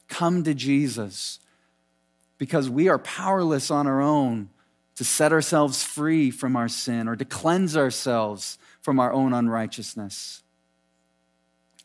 Come 0.08 0.42
to 0.42 0.54
Jesus 0.54 1.38
because 2.36 2.68
we 2.68 2.88
are 2.88 2.98
powerless 2.98 3.70
on 3.70 3.86
our 3.86 4.02
own 4.02 4.50
to 4.96 5.04
set 5.04 5.32
ourselves 5.32 5.82
free 5.82 6.30
from 6.30 6.56
our 6.56 6.68
sin 6.68 7.08
or 7.08 7.16
to 7.16 7.24
cleanse 7.24 7.76
ourselves 7.76 8.58
from 8.80 9.00
our 9.00 9.12
own 9.12 9.32
unrighteousness. 9.32 10.42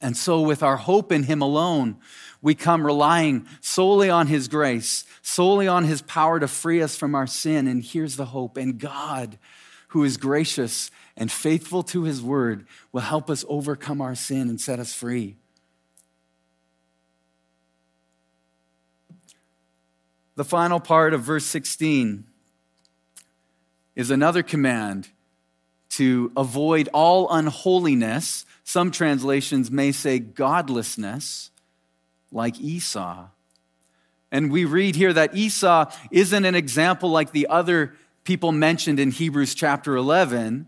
And 0.02 0.16
so, 0.16 0.42
with 0.42 0.64
our 0.64 0.78
hope 0.78 1.12
in 1.12 1.24
Him 1.24 1.42
alone, 1.42 1.98
we 2.42 2.56
come 2.56 2.86
relying 2.86 3.46
solely 3.60 4.10
on 4.10 4.28
His 4.28 4.48
grace, 4.48 5.06
solely 5.22 5.68
on 5.68 5.84
His 5.84 6.02
power 6.02 6.40
to 6.40 6.48
free 6.48 6.82
us 6.82 6.96
from 6.96 7.16
our 7.16 7.28
sin. 7.28 7.68
And 7.68 7.84
here's 7.84 8.16
the 8.16 8.26
hope. 8.26 8.56
And 8.56 8.80
God, 8.80 9.38
who 9.90 10.04
is 10.04 10.16
gracious 10.16 10.90
and 11.18 11.30
faithful 11.30 11.84
to 11.84 12.04
His 12.04 12.22
word, 12.22 12.66
will 12.94 13.02
help 13.02 13.30
us 13.30 13.44
overcome 13.50 14.00
our 14.00 14.16
sin 14.16 14.50
and 14.50 14.62
set 14.62 14.80
us 14.80 14.94
free. 14.94 15.36
The 20.36 20.46
final 20.46 20.80
part 20.80 21.14
of 21.14 21.22
verse 21.24 21.46
16 21.46 22.29
is 24.00 24.10
another 24.10 24.42
command 24.42 25.10
to 25.90 26.32
avoid 26.38 26.88
all 26.94 27.28
unholiness. 27.30 28.46
Some 28.64 28.92
translations 28.92 29.70
may 29.70 29.92
say 29.92 30.20
godlessness, 30.20 31.52
like 32.32 32.58
Esau. 32.62 33.28
And 34.32 34.54
we 34.54 34.64
read 34.64 34.96
here 34.96 35.12
that 35.12 35.36
Esau 35.36 35.92
isn't 36.12 36.46
an 36.46 36.56
example 36.56 37.10
like 37.10 37.34
the 37.34 37.48
other 37.48 37.94
people 38.24 38.54
mentioned 38.54 39.02
in 39.02 39.12
Hebrews 39.12 39.54
chapter 39.54 39.98
11. 39.98 40.68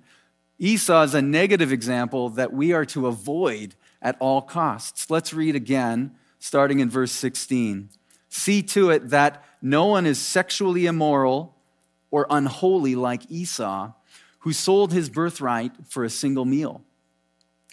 Esau 0.59 1.03
is 1.03 1.13
a 1.13 1.21
negative 1.21 1.71
example 1.71 2.31
that 2.31 2.51
we 2.51 2.73
are 2.73 2.85
to 2.87 3.07
avoid 3.07 3.75
at 4.01 4.17
all 4.19 4.41
costs. 4.41 5.09
Let's 5.09 5.33
read 5.33 5.55
again, 5.55 6.17
starting 6.39 6.79
in 6.79 6.89
verse 6.89 7.13
16. 7.13 7.91
See 8.27 8.61
to 8.63 8.89
it 8.89 9.07
that 9.07 9.41
no 9.61 9.85
one 9.85 10.05
is 10.05 10.19
sexually 10.19 10.85
immoral 10.85 11.55
or 12.11 12.27
unholy 12.29 12.93
like 12.93 13.29
Esau, 13.31 13.93
who 14.39 14.53
sold 14.53 14.91
his 14.91 15.09
birthright 15.09 15.71
for 15.87 16.03
a 16.03 16.09
single 16.09 16.45
meal. 16.45 16.81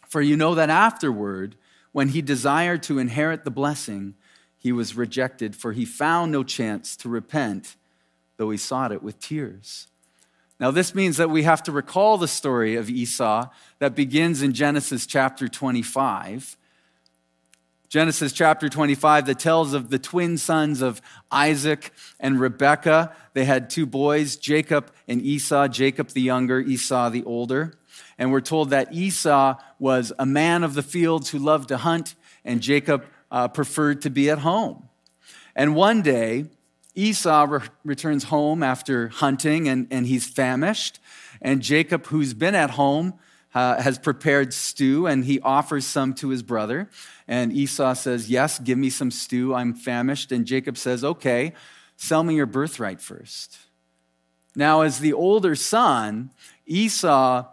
For 0.09 0.23
you 0.23 0.37
know 0.37 0.55
that 0.55 0.71
afterward, 0.71 1.57
when 1.93 2.09
he 2.09 2.23
desired 2.23 2.83
to 2.85 2.99
inherit 2.99 3.45
the 3.45 3.51
blessing, 3.51 4.15
he 4.57 4.73
was 4.73 4.97
rejected, 4.97 5.55
for 5.55 5.73
he 5.73 5.85
found 5.85 6.33
no 6.33 6.43
chance 6.45 6.97
to 6.97 7.09
repent, 7.09 7.77
though 8.37 8.51
he 8.51 8.57
sought 8.57 8.93
it 8.93 9.03
with 9.03 9.21
tears. 9.21 9.89
Now, 10.61 10.71
this 10.71 10.95
means 10.95 11.17
that 11.19 11.31
we 11.31 11.45
have 11.45 11.63
to 11.65 11.73
recall 11.73 12.19
the 12.19 12.27
story 12.27 12.75
of 12.75 12.91
Esau 12.91 13.49
that 13.79 13.95
begins 13.95 14.43
in 14.43 14.53
Genesis 14.53 15.07
chapter 15.07 15.47
25 15.47 16.57
Genesis 17.89 18.35
chapter 18.35 18.69
25 18.69 19.25
that 19.27 19.39
tells 19.39 19.73
of 19.73 19.89
the 19.89 19.99
twin 19.99 20.37
sons 20.37 20.83
of 20.83 21.01
Isaac 21.31 21.91
and 22.21 22.39
Rebekah. 22.39 23.15
They 23.33 23.47
had 23.47 23.71
two 23.71 23.87
boys, 23.87 24.37
Jacob 24.37 24.93
and 25.07 25.23
Esau, 25.23 25.69
Jacob 25.69 26.09
the 26.09 26.21
younger, 26.21 26.61
Esau 26.61 27.09
the 27.09 27.25
older. 27.25 27.73
And 28.19 28.31
we're 28.31 28.43
told 28.43 28.71
that 28.71 28.93
Esau 28.93 29.57
was 29.79 30.13
a 30.19 30.27
man 30.27 30.65
of 30.65 30.75
the 30.75 30.83
fields 30.83 31.31
who 31.31 31.39
loved 31.39 31.69
to 31.69 31.79
hunt, 31.79 32.15
and 32.45 32.61
Jacob 32.61 33.07
uh, 33.31 33.49
preferred 33.49 34.03
to 34.03 34.11
be 34.11 34.29
at 34.29 34.41
home. 34.41 34.87
And 35.57 35.75
one 35.75 36.03
day, 36.03 36.45
Esau 36.95 37.47
re- 37.49 37.61
returns 37.85 38.25
home 38.25 38.63
after 38.63 39.09
hunting 39.09 39.67
and, 39.67 39.87
and 39.91 40.07
he's 40.07 40.29
famished. 40.29 41.01
And 41.41 41.63
Jacob, 41.63 42.07
who's 42.07 42.35
been 42.35 42.55
at 42.55 42.71
home, 42.71 43.15
uh, 43.55 43.81
has 43.81 43.99
prepared 43.99 44.53
stew 44.53 45.07
and 45.07 45.25
he 45.25 45.41
offers 45.41 45.87
some 45.87 46.15
to 46.15 46.29
his 46.29 46.43
brother. 46.43 46.91
And 47.27 47.53
Esau 47.53 47.95
says, 47.95 48.31
Yes, 48.31 48.59
give 48.59 48.79
me 48.79 48.91
some 48.91 49.11
stew. 49.11 49.55
I'm 49.55 49.75
famished. 49.75 50.33
And 50.33 50.47
Jacob 50.47 50.77
says, 50.77 51.05
Okay, 51.05 51.55
sell 51.97 52.23
me 52.23 52.35
your 52.35 52.47
birthright 52.47 53.01
first. 53.01 53.59
Now, 54.55 54.81
as 54.83 54.99
the 54.99 55.13
older 55.13 55.55
son, 55.55 56.31
Esau 56.67 57.47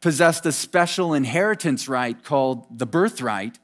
possessed 0.00 0.46
a 0.46 0.52
special 0.52 1.14
inheritance 1.14 1.88
right 1.88 2.22
called 2.22 2.78
the 2.78 2.86
birthright, 2.86 3.58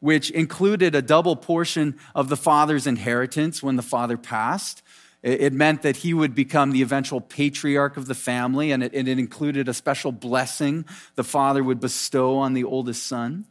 which 0.00 0.30
included 0.30 0.94
a 0.94 1.02
double 1.02 1.36
portion 1.36 1.98
of 2.14 2.28
the 2.28 2.36
father's 2.36 2.86
inheritance 2.86 3.62
when 3.62 3.76
the 3.76 3.82
father 3.82 4.16
passed. 4.16 4.82
It 5.22 5.52
meant 5.52 5.82
that 5.82 5.98
he 5.98 6.14
would 6.14 6.34
become 6.34 6.70
the 6.70 6.80
eventual 6.80 7.20
patriarch 7.20 7.98
of 7.98 8.06
the 8.06 8.14
family, 8.14 8.72
and 8.72 8.82
it, 8.82 8.94
it 8.94 9.06
included 9.06 9.68
a 9.68 9.74
special 9.74 10.12
blessing 10.12 10.86
the 11.14 11.24
father 11.24 11.62
would 11.62 11.78
bestow 11.78 12.38
on 12.38 12.54
the 12.54 12.64
oldest 12.64 13.06
son. 13.06 13.44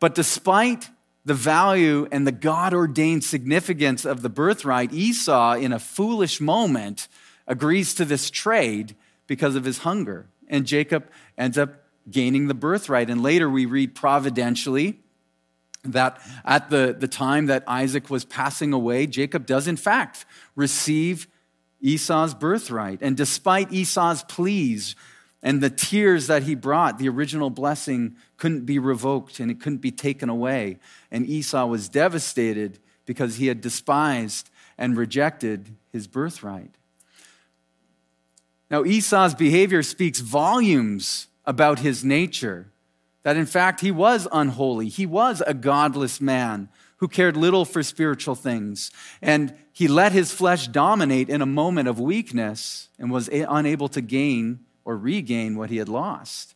But 0.00 0.14
despite 0.14 0.88
the 1.24 1.34
value 1.34 2.08
and 2.10 2.26
the 2.26 2.32
God 2.32 2.72
ordained 2.72 3.24
significance 3.24 4.06
of 4.06 4.22
the 4.22 4.30
birthright, 4.30 4.92
Esau, 4.92 5.54
in 5.54 5.72
a 5.72 5.78
foolish 5.78 6.40
moment, 6.40 7.08
agrees 7.46 7.94
to 7.94 8.04
this 8.06 8.30
trade 8.30 8.96
because 9.26 9.54
of 9.54 9.64
his 9.64 9.78
hunger. 9.78 10.26
And 10.48 10.66
Jacob 10.66 11.08
ends 11.36 11.58
up 11.58 11.84
gaining 12.10 12.48
the 12.48 12.54
birthright. 12.54 13.10
And 13.10 13.22
later 13.22 13.48
we 13.48 13.66
read 13.66 13.94
providentially 13.94 15.01
that 15.84 16.20
at 16.44 16.70
the, 16.70 16.96
the 16.98 17.08
time 17.08 17.46
that 17.46 17.64
Isaac 17.66 18.08
was 18.08 18.24
passing 18.24 18.72
away, 18.72 19.06
Jacob 19.06 19.46
does 19.46 19.66
in 19.66 19.76
fact 19.76 20.24
receive 20.54 21.26
Esau's 21.80 22.34
birthright. 22.34 23.00
And 23.02 23.16
despite 23.16 23.72
Esau's 23.72 24.22
pleas 24.22 24.94
and 25.42 25.60
the 25.60 25.70
tears 25.70 26.28
that 26.28 26.44
he 26.44 26.54
brought, 26.54 26.98
the 26.98 27.08
original 27.08 27.50
blessing 27.50 28.16
couldn't 28.36 28.64
be 28.64 28.78
revoked 28.78 29.40
and 29.40 29.50
it 29.50 29.60
couldn't 29.60 29.78
be 29.78 29.90
taken 29.90 30.28
away. 30.28 30.78
And 31.10 31.26
Esau 31.26 31.66
was 31.66 31.88
devastated 31.88 32.78
because 33.04 33.36
he 33.36 33.48
had 33.48 33.60
despised 33.60 34.50
and 34.78 34.96
rejected 34.96 35.74
his 35.92 36.06
birthright. 36.06 36.76
Now, 38.70 38.84
Esau's 38.84 39.34
behavior 39.34 39.82
speaks 39.82 40.20
volumes 40.20 41.26
about 41.44 41.80
his 41.80 42.04
nature. 42.04 42.71
That 43.22 43.36
in 43.36 43.46
fact, 43.46 43.80
he 43.80 43.90
was 43.90 44.26
unholy. 44.32 44.88
He 44.88 45.06
was 45.06 45.42
a 45.46 45.54
godless 45.54 46.20
man 46.20 46.68
who 46.96 47.08
cared 47.08 47.36
little 47.36 47.64
for 47.64 47.82
spiritual 47.82 48.34
things. 48.34 48.90
And 49.20 49.54
he 49.72 49.88
let 49.88 50.12
his 50.12 50.32
flesh 50.32 50.68
dominate 50.68 51.28
in 51.28 51.42
a 51.42 51.46
moment 51.46 51.88
of 51.88 51.98
weakness 51.98 52.88
and 52.98 53.10
was 53.10 53.28
unable 53.32 53.88
to 53.88 54.00
gain 54.00 54.60
or 54.84 54.96
regain 54.96 55.56
what 55.56 55.70
he 55.70 55.78
had 55.78 55.88
lost. 55.88 56.54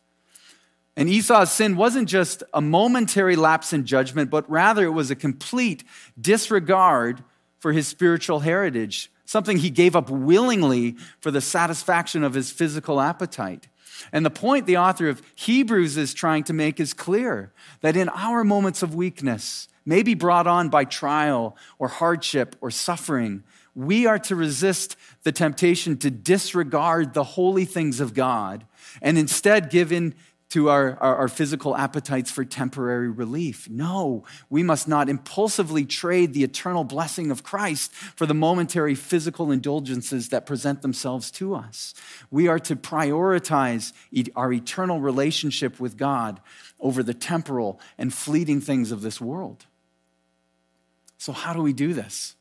And 0.95 1.09
Esau's 1.09 1.51
sin 1.51 1.75
wasn't 1.75 2.09
just 2.09 2.43
a 2.53 2.61
momentary 2.61 3.35
lapse 3.35 3.71
in 3.71 3.85
judgment, 3.85 4.31
but 4.31 4.49
rather 4.49 4.85
it 4.85 4.91
was 4.91 5.11
a 5.11 5.15
complete 5.15 5.83
disregard 6.19 7.23
for 7.59 7.71
his 7.71 7.87
spiritual 7.87 8.39
heritage, 8.39 9.11
something 9.25 9.57
he 9.57 9.69
gave 9.69 9.95
up 9.95 10.09
willingly 10.09 10.95
for 11.19 11.29
the 11.29 11.41
satisfaction 11.41 12.23
of 12.23 12.33
his 12.33 12.51
physical 12.51 12.99
appetite. 12.99 13.67
And 14.11 14.25
the 14.25 14.29
point 14.29 14.65
the 14.65 14.77
author 14.77 15.09
of 15.09 15.21
Hebrews 15.35 15.97
is 15.97 16.13
trying 16.13 16.43
to 16.45 16.53
make 16.53 16.79
is 16.79 16.93
clear 16.93 17.51
that 17.81 17.97
in 17.97 18.09
our 18.09 18.43
moments 18.43 18.83
of 18.83 18.95
weakness, 18.95 19.67
maybe 19.85 20.13
brought 20.13 20.47
on 20.47 20.69
by 20.69 20.85
trial 20.85 21.55
or 21.79 21.87
hardship 21.87 22.55
or 22.61 22.71
suffering, 22.71 23.43
we 23.73 24.05
are 24.07 24.19
to 24.19 24.35
resist 24.35 24.95
the 25.23 25.31
temptation 25.31 25.97
to 25.97 26.09
disregard 26.09 27.13
the 27.13 27.23
holy 27.23 27.65
things 27.65 27.99
of 27.99 28.13
God 28.13 28.65
and 29.01 29.17
instead 29.17 29.69
give 29.69 29.91
in 29.91 30.15
to 30.49 30.69
our, 30.69 30.97
our, 31.01 31.15
our, 31.17 31.27
physical 31.27 31.75
appetites 31.75 32.31
for 32.31 32.45
temporary 32.45 33.09
relief. 33.09 33.69
No, 33.69 34.23
we 34.49 34.63
must 34.63 34.87
not 34.87 35.09
impulsively 35.09 35.85
trade 35.85 36.33
the 36.33 36.43
eternal 36.43 36.85
blessing 36.85 37.31
of 37.31 37.43
Christ 37.43 37.93
for 37.93 38.25
the 38.25 38.33
momentary 38.33 38.95
physical 38.95 39.51
indulgences 39.51 40.29
that 40.29 40.45
present 40.45 40.81
themselves 40.81 41.31
to 41.31 41.53
us. 41.53 41.93
We 42.31 42.47
are 42.47 42.59
to 42.59 42.77
prioritize 42.77 43.91
our 44.35 44.53
eternal 44.53 45.01
relationship 45.01 45.81
with 45.81 45.97
God 45.97 46.39
over 46.79 47.03
the 47.03 47.13
temporal 47.13 47.81
and 47.97 48.13
fleeting 48.13 48.61
things 48.61 48.91
of 48.91 49.01
this 49.01 49.19
world. 49.19 49.65
So, 51.17 51.33
how 51.33 51.51
do 51.53 51.61
we 51.61 51.73
do 51.73 51.93
this? 51.93 52.35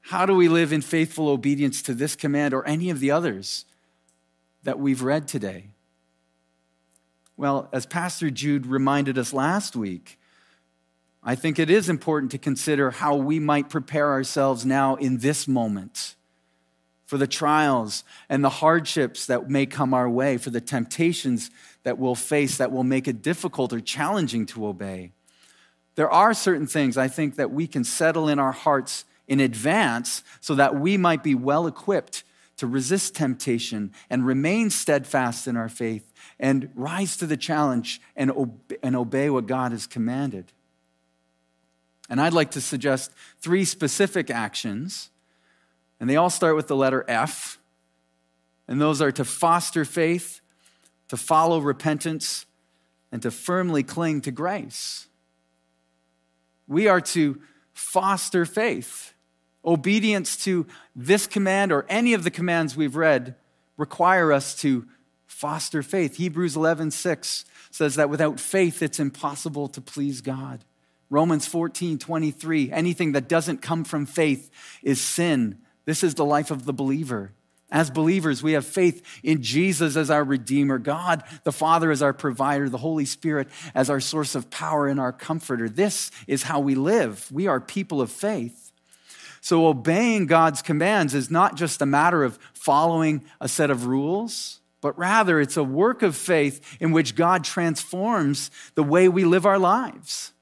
How 0.00 0.24
do 0.26 0.34
we 0.34 0.48
live 0.48 0.72
in 0.72 0.80
faithful 0.80 1.28
obedience 1.28 1.82
to 1.82 1.94
this 1.94 2.14
command 2.16 2.54
or 2.54 2.66
any 2.66 2.88
of 2.90 3.00
the 3.00 3.10
others 3.10 3.64
that 4.62 4.78
we've 4.78 5.02
read 5.02 5.28
today? 5.28 5.73
Well, 7.36 7.68
as 7.72 7.84
Pastor 7.86 8.30
Jude 8.30 8.66
reminded 8.66 9.18
us 9.18 9.32
last 9.32 9.74
week, 9.74 10.18
I 11.22 11.34
think 11.34 11.58
it 11.58 11.70
is 11.70 11.88
important 11.88 12.30
to 12.32 12.38
consider 12.38 12.90
how 12.90 13.16
we 13.16 13.40
might 13.40 13.70
prepare 13.70 14.12
ourselves 14.12 14.64
now 14.64 14.94
in 14.96 15.18
this 15.18 15.48
moment 15.48 16.14
for 17.06 17.18
the 17.18 17.26
trials 17.26 18.04
and 18.28 18.44
the 18.44 18.50
hardships 18.50 19.26
that 19.26 19.50
may 19.50 19.66
come 19.66 19.94
our 19.94 20.08
way, 20.08 20.36
for 20.36 20.50
the 20.50 20.60
temptations 20.60 21.50
that 21.82 21.98
we'll 21.98 22.14
face 22.14 22.58
that 22.58 22.72
will 22.72 22.84
make 22.84 23.08
it 23.08 23.22
difficult 23.22 23.72
or 23.72 23.80
challenging 23.80 24.46
to 24.46 24.66
obey. 24.66 25.12
There 25.96 26.10
are 26.10 26.34
certain 26.34 26.66
things 26.66 26.96
I 26.96 27.08
think 27.08 27.36
that 27.36 27.50
we 27.50 27.66
can 27.66 27.84
settle 27.84 28.28
in 28.28 28.38
our 28.38 28.52
hearts 28.52 29.04
in 29.26 29.40
advance 29.40 30.22
so 30.40 30.54
that 30.54 30.76
we 30.76 30.96
might 30.96 31.22
be 31.22 31.34
well 31.34 31.66
equipped 31.66 32.24
to 32.56 32.66
resist 32.66 33.14
temptation 33.14 33.92
and 34.08 34.26
remain 34.26 34.70
steadfast 34.70 35.46
in 35.48 35.56
our 35.56 35.68
faith 35.68 36.12
and 36.38 36.70
rise 36.74 37.16
to 37.18 37.26
the 37.26 37.36
challenge 37.36 38.00
and, 38.16 38.30
obey, 38.30 38.76
and 38.82 38.96
obey 38.96 39.30
what 39.30 39.46
God 39.46 39.72
has 39.72 39.86
commanded. 39.86 40.52
And 42.08 42.20
I'd 42.20 42.32
like 42.32 42.50
to 42.52 42.60
suggest 42.60 43.12
three 43.40 43.64
specific 43.64 44.30
actions, 44.30 45.10
and 46.00 46.10
they 46.10 46.16
all 46.16 46.30
start 46.30 46.56
with 46.56 46.68
the 46.68 46.76
letter 46.76 47.04
F. 47.08 47.58
And 48.68 48.80
those 48.80 49.00
are 49.00 49.12
to 49.12 49.24
foster 49.24 49.84
faith, 49.84 50.40
to 51.08 51.16
follow 51.16 51.58
repentance, 51.60 52.46
and 53.12 53.22
to 53.22 53.30
firmly 53.30 53.82
cling 53.82 54.20
to 54.22 54.30
grace. 54.30 55.06
We 56.66 56.88
are 56.88 57.00
to 57.00 57.40
foster 57.72 58.44
faith. 58.46 59.12
Obedience 59.64 60.36
to 60.44 60.66
this 60.94 61.26
command 61.26 61.72
or 61.72 61.86
any 61.88 62.14
of 62.14 62.24
the 62.24 62.30
commands 62.30 62.76
we've 62.76 62.96
read 62.96 63.34
require 63.76 64.32
us 64.32 64.54
to 64.56 64.86
foster 65.34 65.82
faith. 65.82 66.16
Hebrews 66.16 66.54
11, 66.54 66.92
6 66.92 67.44
says 67.72 67.96
that 67.96 68.08
without 68.08 68.38
faith, 68.38 68.82
it's 68.82 69.00
impossible 69.00 69.66
to 69.68 69.80
please 69.80 70.20
God. 70.20 70.64
Romans 71.10 71.46
14, 71.46 71.98
23, 71.98 72.70
anything 72.70 73.12
that 73.12 73.28
doesn't 73.28 73.60
come 73.60 73.82
from 73.82 74.06
faith 74.06 74.48
is 74.82 75.00
sin. 75.00 75.58
This 75.86 76.04
is 76.04 76.14
the 76.14 76.24
life 76.24 76.52
of 76.52 76.64
the 76.64 76.72
believer. 76.72 77.32
As 77.68 77.90
believers, 77.90 78.44
we 78.44 78.52
have 78.52 78.64
faith 78.64 79.04
in 79.24 79.42
Jesus 79.42 79.96
as 79.96 80.08
our 80.08 80.22
Redeemer, 80.22 80.78
God 80.78 81.24
the 81.42 81.52
Father 81.52 81.90
as 81.90 82.00
our 82.00 82.12
provider, 82.12 82.68
the 82.68 82.78
Holy 82.78 83.04
Spirit 83.04 83.48
as 83.74 83.90
our 83.90 84.00
source 84.00 84.36
of 84.36 84.50
power 84.50 84.86
and 84.86 85.00
our 85.00 85.12
comforter. 85.12 85.68
This 85.68 86.12
is 86.28 86.44
how 86.44 86.60
we 86.60 86.76
live. 86.76 87.28
We 87.32 87.48
are 87.48 87.60
people 87.60 88.00
of 88.00 88.12
faith. 88.12 88.70
So, 89.40 89.66
obeying 89.66 90.26
God's 90.26 90.62
commands 90.62 91.12
is 91.12 91.30
not 91.30 91.56
just 91.56 91.82
a 91.82 91.86
matter 91.86 92.22
of 92.22 92.38
following 92.54 93.24
a 93.40 93.48
set 93.48 93.70
of 93.70 93.86
rules, 93.86 94.60
but 94.84 94.98
rather 94.98 95.40
it's 95.40 95.56
a 95.56 95.64
work 95.64 96.02
of 96.02 96.14
faith 96.14 96.76
in 96.78 96.92
which 96.92 97.14
God 97.14 97.42
transforms 97.42 98.50
the 98.74 98.82
way 98.82 99.08
we 99.08 99.24
live 99.24 99.46
our 99.46 99.58
lives. 99.58 100.34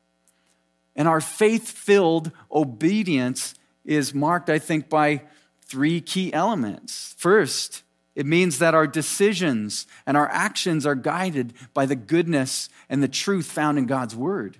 And 0.96 1.06
our 1.06 1.20
faith 1.20 1.70
filled 1.70 2.32
obedience 2.50 3.54
is 3.84 4.12
marked, 4.12 4.50
I 4.50 4.58
think, 4.58 4.88
by 4.88 5.22
three 5.64 6.00
key 6.00 6.32
elements. 6.32 7.14
First, 7.18 7.84
it 8.16 8.26
means 8.26 8.58
that 8.58 8.74
our 8.74 8.88
decisions 8.88 9.86
and 10.06 10.16
our 10.16 10.28
actions 10.28 10.86
are 10.86 10.96
guided 10.96 11.52
by 11.72 11.86
the 11.86 11.94
goodness 11.94 12.68
and 12.88 13.00
the 13.00 13.06
truth 13.06 13.46
found 13.46 13.78
in 13.78 13.86
God's 13.86 14.16
word. 14.16 14.58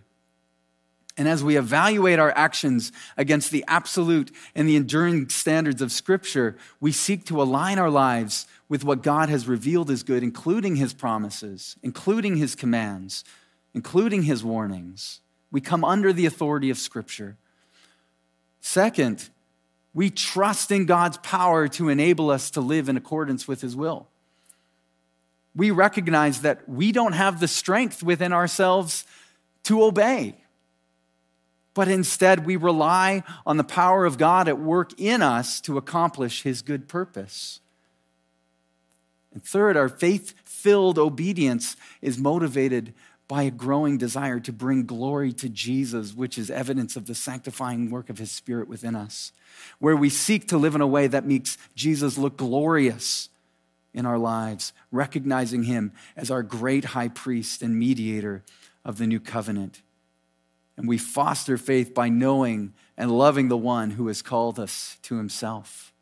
And 1.17 1.29
as 1.29 1.45
we 1.45 1.57
evaluate 1.57 2.19
our 2.19 2.33
actions 2.37 2.91
against 3.17 3.51
the 3.51 3.65
absolute 3.69 4.31
and 4.55 4.67
the 4.67 4.77
enduring 4.77 5.29
standards 5.29 5.83
of 5.83 5.93
Scripture, 5.93 6.57
we 6.81 6.91
seek 6.91 7.27
to 7.27 7.43
align 7.43 7.79
our 7.79 7.91
lives 7.91 8.47
with 8.69 8.83
what 8.83 9.03
God 9.03 9.29
has 9.29 9.47
revealed 9.47 9.91
as 9.91 10.03
good, 10.03 10.23
including 10.23 10.77
his 10.77 10.95
promises, 10.95 11.77
including 11.83 12.37
his 12.37 12.55
commands, 12.55 13.25
including 13.75 14.23
his 14.23 14.43
warnings. 14.43 15.21
We 15.51 15.61
come 15.61 15.85
under 15.85 16.13
the 16.15 16.25
authority 16.25 16.71
of 16.71 16.79
Scripture. 16.79 17.37
Second, 18.63 19.29
we 19.93 20.09
trust 20.09 20.71
in 20.71 20.87
God's 20.87 21.19
power 21.19 21.69
to 21.69 21.91
enable 21.91 22.31
us 22.31 22.51
to 22.53 22.63
live 22.63 22.89
in 22.89 22.97
accordance 22.97 23.47
with 23.47 23.61
his 23.61 23.77
will. 23.77 24.09
We 25.55 25.71
recognize 25.71 26.41
that 26.41 26.67
we 26.67 26.93
don't 26.93 27.13
have 27.13 27.41
the 27.41 27.49
strength 27.49 28.03
within 28.03 28.33
ourselves 28.33 29.05
to 29.65 29.83
obey. 29.83 30.37
But 31.75 31.89
instead 31.89 32.47
we 32.47 32.57
rely 32.57 33.23
on 33.47 33.57
the 33.57 33.64
power 33.64 34.05
of 34.05 34.18
God 34.18 34.49
at 34.49 34.59
work 34.59 34.99
in 34.99 35.23
us 35.23 35.61
to 35.62 35.79
accomplish 35.79 36.43
his 36.43 36.62
good 36.62 36.89
purpose. 36.89 37.61
And 39.33 39.43
third, 39.43 39.77
our 39.77 39.89
faith 39.89 40.35
filled 40.45 40.99
obedience 40.99 41.77
is 42.03 42.18
motivated 42.18 42.93
by 43.29 43.45
a 43.45 43.51
growing 43.51 43.97
desire 43.97 44.39
to 44.41 44.53
bring 44.53 44.85
glory 44.85 45.33
to 45.33 45.49
Jesus, 45.49 46.14
which 46.14 46.37
is 46.37 46.51
evidence 46.51 46.97
of 46.97 47.07
the 47.07 47.14
sanctifying 47.14 47.91
work 47.91 48.11
of 48.11 48.18
his 48.18 48.31
Spirit 48.31 48.68
within 48.68 48.95
us, 48.95 49.33
where 49.79 49.97
we 49.97 50.11
seek 50.11 50.49
to 50.49 50.59
live 50.59 50.75
in 50.75 50.83
a 50.83 50.87
way 50.87 51.07
that 51.07 51.25
makes 51.25 51.57
Jesus 51.75 52.18
look 52.18 52.37
glorious 52.37 53.31
in 53.95 54.05
our 54.05 54.18
lives, 54.18 54.73
recognizing 54.91 55.62
him 55.62 55.93
as 56.14 56.31
our 56.31 56.43
great 56.43 56.87
high 56.87 57.09
priest 57.09 57.62
and 57.62 57.79
mediator 57.79 58.43
of 58.85 58.99
the 58.99 59.07
new 59.07 59.20
covenant. 59.20 59.81
And 60.77 60.89
we 60.89 60.99
foster 60.99 61.59
faith 61.59 61.95
by 61.95 62.09
knowing 62.09 62.73
and 62.97 63.11
loving 63.11 63.49
the 63.49 63.57
one 63.57 63.93
who 63.93 64.07
has 64.09 64.23
called 64.23 64.59
us 64.59 64.97
to 65.03 65.16
himself. 65.16 65.93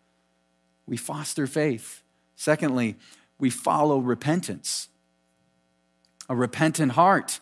We 0.87 0.97
foster 0.97 1.47
faith. 1.47 2.03
Secondly, 2.37 2.97
we 3.39 3.51
follow 3.51 3.99
repentance. 3.99 4.89
A 6.29 6.37
repentant 6.37 6.93
heart 6.93 7.41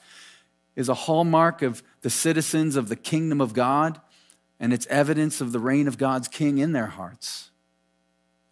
is 0.76 0.88
a 0.88 0.94
hallmark 0.94 1.60
of 1.60 1.82
the 2.02 2.10
citizens 2.10 2.76
of 2.76 2.88
the 2.88 2.96
kingdom 2.96 3.40
of 3.40 3.52
God, 3.52 4.00
and 4.60 4.72
it's 4.72 4.86
evidence 4.86 5.40
of 5.40 5.52
the 5.52 5.58
reign 5.58 5.88
of 5.88 5.98
God's 5.98 6.28
king 6.28 6.58
in 6.58 6.72
their 6.72 6.86
hearts. 6.86 7.50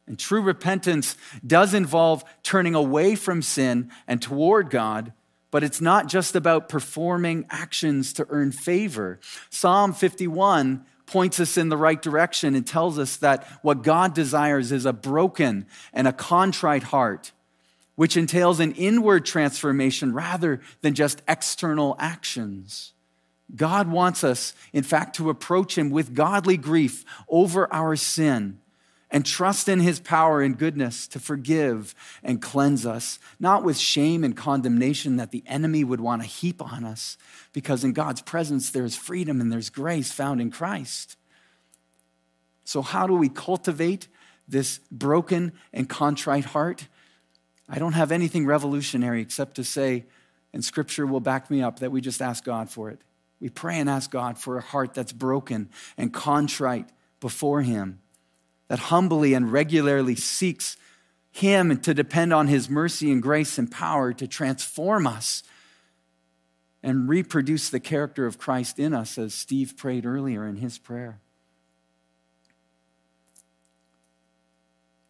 And 0.07 0.19
true 0.19 0.43
repentance 0.43 1.17
does 1.45 1.75
involve 1.75 2.25
turning 2.43 2.75
away 2.75 3.17
from 3.17 3.43
sin 3.43 3.91
and 4.07 4.23
toward 4.23 4.71
God, 4.71 5.13
but 5.57 5.65
it's 5.65 5.81
not 5.81 6.07
just 6.07 6.37
about 6.37 6.69
performing 6.69 7.47
actions 7.49 8.13
to 8.13 8.27
earn 8.29 8.53
favor. 8.53 9.19
Psalm 9.49 9.95
51 9.95 10.85
points 11.07 11.41
us 11.41 11.57
in 11.57 11.71
the 11.71 11.79
right 11.79 12.03
direction 12.03 12.55
and 12.55 12.67
tells 12.67 12.99
us 12.99 13.17
that 13.17 13.43
what 13.63 13.83
God 13.83 14.13
desires 14.13 14.71
is 14.71 14.85
a 14.85 14.93
broken 14.93 15.67
and 15.95 16.07
a 16.07 16.13
contrite 16.13 16.83
heart 16.83 17.33
which 17.95 18.19
entails 18.19 18.61
an 18.61 18.73
inward 18.73 19.25
transformation 19.25 20.13
rather 20.13 20.61
than 20.83 20.93
just 20.93 21.23
external 21.27 21.97
actions. 21.99 22.93
God 23.55 23.89
wants 23.89 24.25
us, 24.25 24.53
in 24.75 24.83
fact, 24.83 25.17
to 25.17 25.31
approach 25.31 25.79
Him 25.79 25.89
with 25.89 26.13
godly 26.13 26.59
grief 26.59 27.03
over 27.31 27.67
our 27.73 27.97
sin 27.97 28.59
and 29.11 29.25
trust 29.25 29.69
in 29.69 29.81
His 29.81 30.01
power 30.01 30.43
and 30.43 30.59
goodness 30.59 31.07
to 31.09 31.21
forgive 31.21 31.95
and 32.23 32.43
cleanse 32.43 32.85
us, 32.85 33.19
not 33.39 33.63
with 33.63 33.79
shame 33.79 34.25
and 34.25 34.37
condemnation 34.37 35.17
that 35.17 35.31
the 35.31 35.45
enemy 35.47 35.85
would 35.85 36.01
want 36.01 36.23
to 36.23 36.29
heap 36.29 36.61
on 36.61 36.85
us, 36.85 37.17
because 37.53 37.85
in 37.85 37.93
God's 37.93 38.23
presence 38.23 38.71
there's 38.71 38.97
freedom 38.97 39.41
and 39.41 39.53
there's 39.53 39.71
grace 39.71 40.11
found 40.11 40.41
in 40.41 40.51
Christ. 40.51 41.17
So, 42.65 42.83
how 42.83 43.07
do 43.07 43.15
we 43.15 43.29
cultivate 43.29 44.09
this 44.49 44.81
broken 44.91 45.53
and 45.73 45.89
contrite 45.89 46.47
heart? 46.47 46.89
I 47.69 47.79
don't 47.79 47.95
have 47.95 48.13
anything 48.13 48.45
revolutionary 48.45 49.21
except 49.21 49.57
to 49.57 49.65
say, 49.65 50.05
and 50.53 50.65
scripture 50.65 51.07
will 51.07 51.21
back 51.21 51.51
me 51.51 51.63
up, 51.63 51.79
that 51.79 51.93
we 51.93 52.01
just 52.01 52.21
ask 52.21 52.45
God 52.45 52.71
for 52.71 52.91
it. 52.91 53.01
We 53.41 53.51
pray 53.51 53.79
and 53.79 53.89
ask 53.89 54.11
God 54.11 54.39
for 54.39 54.57
a 54.57 54.63
heart 54.63 54.95
that's 54.95 55.13
broken 55.13 55.69
and 55.97 56.13
contrite 56.13 56.89
before 57.21 57.63
Him, 57.63 58.01
that 58.69 58.79
humbly 58.79 59.35
and 59.35 59.53
regularly 59.53 60.15
seeks 60.15 60.77
Him 61.31 61.79
to 61.81 61.95
depend 61.95 62.33
on 62.33 62.49
His 62.49 62.69
mercy 62.69 63.11
and 63.11 63.23
grace 63.23 63.59
and 63.59 63.71
power 63.71 64.13
to 64.13 64.27
transform 64.27 65.07
us 65.07 65.43
and 66.83 67.09
reproduce 67.09 67.69
the 67.69 67.81
character 67.81 68.27
of 68.27 68.39
Christ 68.39 68.79
in 68.79 68.95
us, 68.95 69.19
as 69.19 69.35
Steve 69.35 69.77
prayed 69.77 70.07
earlier 70.07 70.47
in 70.47 70.57
his 70.57 70.79
prayer. 70.79 71.19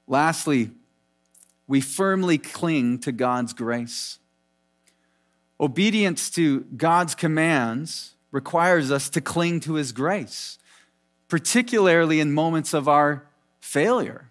Lastly, 0.07 0.71
we 1.67 1.83
firmly 1.83 2.39
cling 2.39 2.99
to 3.01 3.13
God's 3.13 3.53
grace. 3.53 4.19
Obedience 5.61 6.31
to 6.31 6.61
God's 6.61 7.15
commands 7.15 8.15
requires 8.31 8.91
us 8.91 9.09
to 9.11 9.21
cling 9.21 9.61
to 9.61 9.75
His 9.75 9.93
grace, 9.93 10.59
particularly 11.29 12.21
in 12.21 12.33
moments 12.33 12.73
of 12.73 12.89
our 12.89 13.27
failure. 13.67 14.31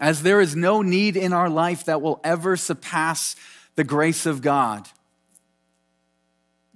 As 0.00 0.22
there 0.22 0.40
is 0.40 0.56
no 0.56 0.80
need 0.80 1.16
in 1.16 1.32
our 1.32 1.50
life 1.50 1.84
that 1.84 2.00
will 2.00 2.20
ever 2.24 2.56
surpass 2.56 3.36
the 3.76 3.84
grace 3.84 4.24
of 4.24 4.40
God. 4.40 4.88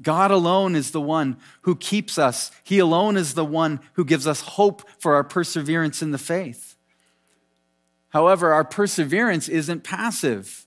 God 0.02 0.30
alone 0.30 0.76
is 0.76 0.90
the 0.90 1.00
one 1.00 1.38
who 1.62 1.76
keeps 1.76 2.18
us. 2.18 2.50
He 2.62 2.78
alone 2.78 3.16
is 3.16 3.32
the 3.34 3.44
one 3.44 3.80
who 3.94 4.04
gives 4.04 4.26
us 4.26 4.42
hope 4.42 4.88
for 4.98 5.14
our 5.14 5.24
perseverance 5.24 6.02
in 6.02 6.10
the 6.10 6.18
faith. 6.18 6.76
However, 8.10 8.52
our 8.52 8.64
perseverance 8.64 9.48
isn't 9.48 9.82
passive. 9.82 10.66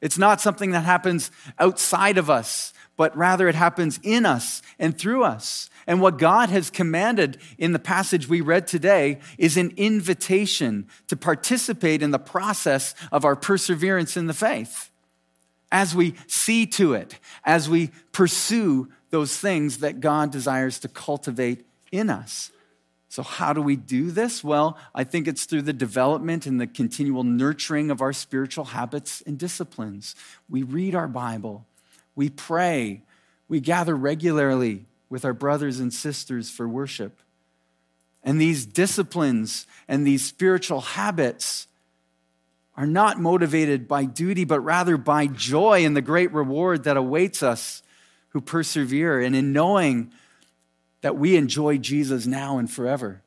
It's 0.00 0.18
not 0.18 0.40
something 0.40 0.70
that 0.70 0.84
happens 0.84 1.30
outside 1.58 2.18
of 2.18 2.30
us, 2.30 2.72
but 2.96 3.16
rather 3.16 3.48
it 3.48 3.54
happens 3.56 3.98
in 4.02 4.26
us 4.26 4.62
and 4.78 4.96
through 4.96 5.24
us. 5.24 5.68
And 5.86 6.00
what 6.00 6.18
God 6.18 6.50
has 6.50 6.70
commanded 6.70 7.38
in 7.58 7.72
the 7.72 7.78
passage 7.78 8.28
we 8.28 8.40
read 8.40 8.66
today 8.66 9.18
is 9.38 9.56
an 9.56 9.72
invitation 9.76 10.86
to 11.08 11.16
participate 11.16 12.02
in 12.02 12.10
the 12.10 12.18
process 12.18 12.94
of 13.10 13.24
our 13.24 13.36
perseverance 13.36 14.16
in 14.16 14.26
the 14.26 14.34
faith 14.34 14.90
as 15.72 15.94
we 15.94 16.14
see 16.26 16.66
to 16.66 16.92
it, 16.92 17.18
as 17.44 17.68
we 17.68 17.90
pursue 18.12 18.88
those 19.10 19.36
things 19.36 19.78
that 19.78 20.00
God 20.00 20.30
desires 20.30 20.78
to 20.80 20.88
cultivate 20.88 21.66
in 21.90 22.10
us. 22.10 22.50
So, 23.08 23.22
how 23.22 23.52
do 23.52 23.60
we 23.60 23.76
do 23.76 24.10
this? 24.10 24.42
Well, 24.44 24.78
I 24.94 25.04
think 25.04 25.26
it's 25.28 25.44
through 25.44 25.62
the 25.62 25.72
development 25.72 26.46
and 26.46 26.60
the 26.60 26.66
continual 26.66 27.24
nurturing 27.24 27.90
of 27.90 28.00
our 28.00 28.12
spiritual 28.12 28.66
habits 28.66 29.22
and 29.26 29.38
disciplines. 29.38 30.14
We 30.48 30.62
read 30.62 30.94
our 30.94 31.08
Bible, 31.08 31.66
we 32.14 32.30
pray, 32.30 33.02
we 33.48 33.60
gather 33.60 33.94
regularly 33.94 34.86
with 35.12 35.26
our 35.26 35.34
brothers 35.34 35.78
and 35.78 35.92
sisters 35.92 36.48
for 36.48 36.66
worship. 36.66 37.20
And 38.24 38.40
these 38.40 38.64
disciplines 38.64 39.66
and 39.86 40.06
these 40.06 40.24
spiritual 40.24 40.80
habits 40.80 41.68
are 42.78 42.86
not 42.86 43.20
motivated 43.20 43.86
by 43.86 44.06
duty, 44.06 44.46
but 44.46 44.60
rather 44.60 44.96
by 44.96 45.26
joy 45.26 45.84
and 45.84 45.94
the 45.94 46.00
great 46.00 46.32
reward 46.32 46.84
that 46.84 46.96
awaits 46.96 47.42
us 47.42 47.82
who 48.30 48.40
persevere 48.40 49.20
and 49.20 49.36
in 49.36 49.52
knowing 49.52 50.10
that 51.02 51.18
we 51.18 51.36
enjoy 51.36 51.76
Jesus 51.76 52.26
now 52.26 52.56
and 52.56 52.70
forever. 52.70 53.20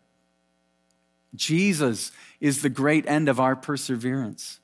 Jesus 1.35 2.11
is 2.39 2.63
the 2.63 2.69
great 2.69 3.07
end 3.07 3.29
of 3.29 3.39
our 3.39 3.55
perseverance. 3.55 4.59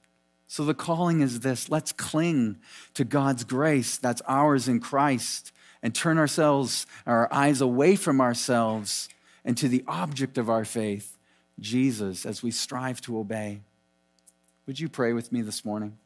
So 0.48 0.66
the 0.66 0.74
calling 0.74 1.22
is 1.22 1.42
this 1.42 1.70
let's 1.70 1.92
cling 1.92 2.58
to 2.96 3.04
God's 3.04 3.44
grace 3.44 3.98
that's 3.98 4.24
ours 4.28 4.68
in 4.68 4.80
Christ 4.80 5.52
and 5.84 5.94
turn 5.96 6.18
ourselves, 6.18 6.86
our 7.06 7.32
eyes 7.34 7.62
away 7.62 7.96
from 7.96 8.22
ourselves 8.22 9.10
and 9.44 9.58
to 9.58 9.68
the 9.68 9.84
object 9.88 10.38
of 10.38 10.50
our 10.50 10.66
faith, 10.66 11.18
Jesus, 11.60 12.26
as 12.26 12.44
we 12.44 12.52
strive 12.52 13.02
to 13.02 13.18
obey. 13.18 13.62
Would 14.68 14.80
you 14.80 14.90
pray 14.90 15.14
with 15.14 15.32
me 15.32 15.42
this 15.42 15.66
morning? 15.66 15.98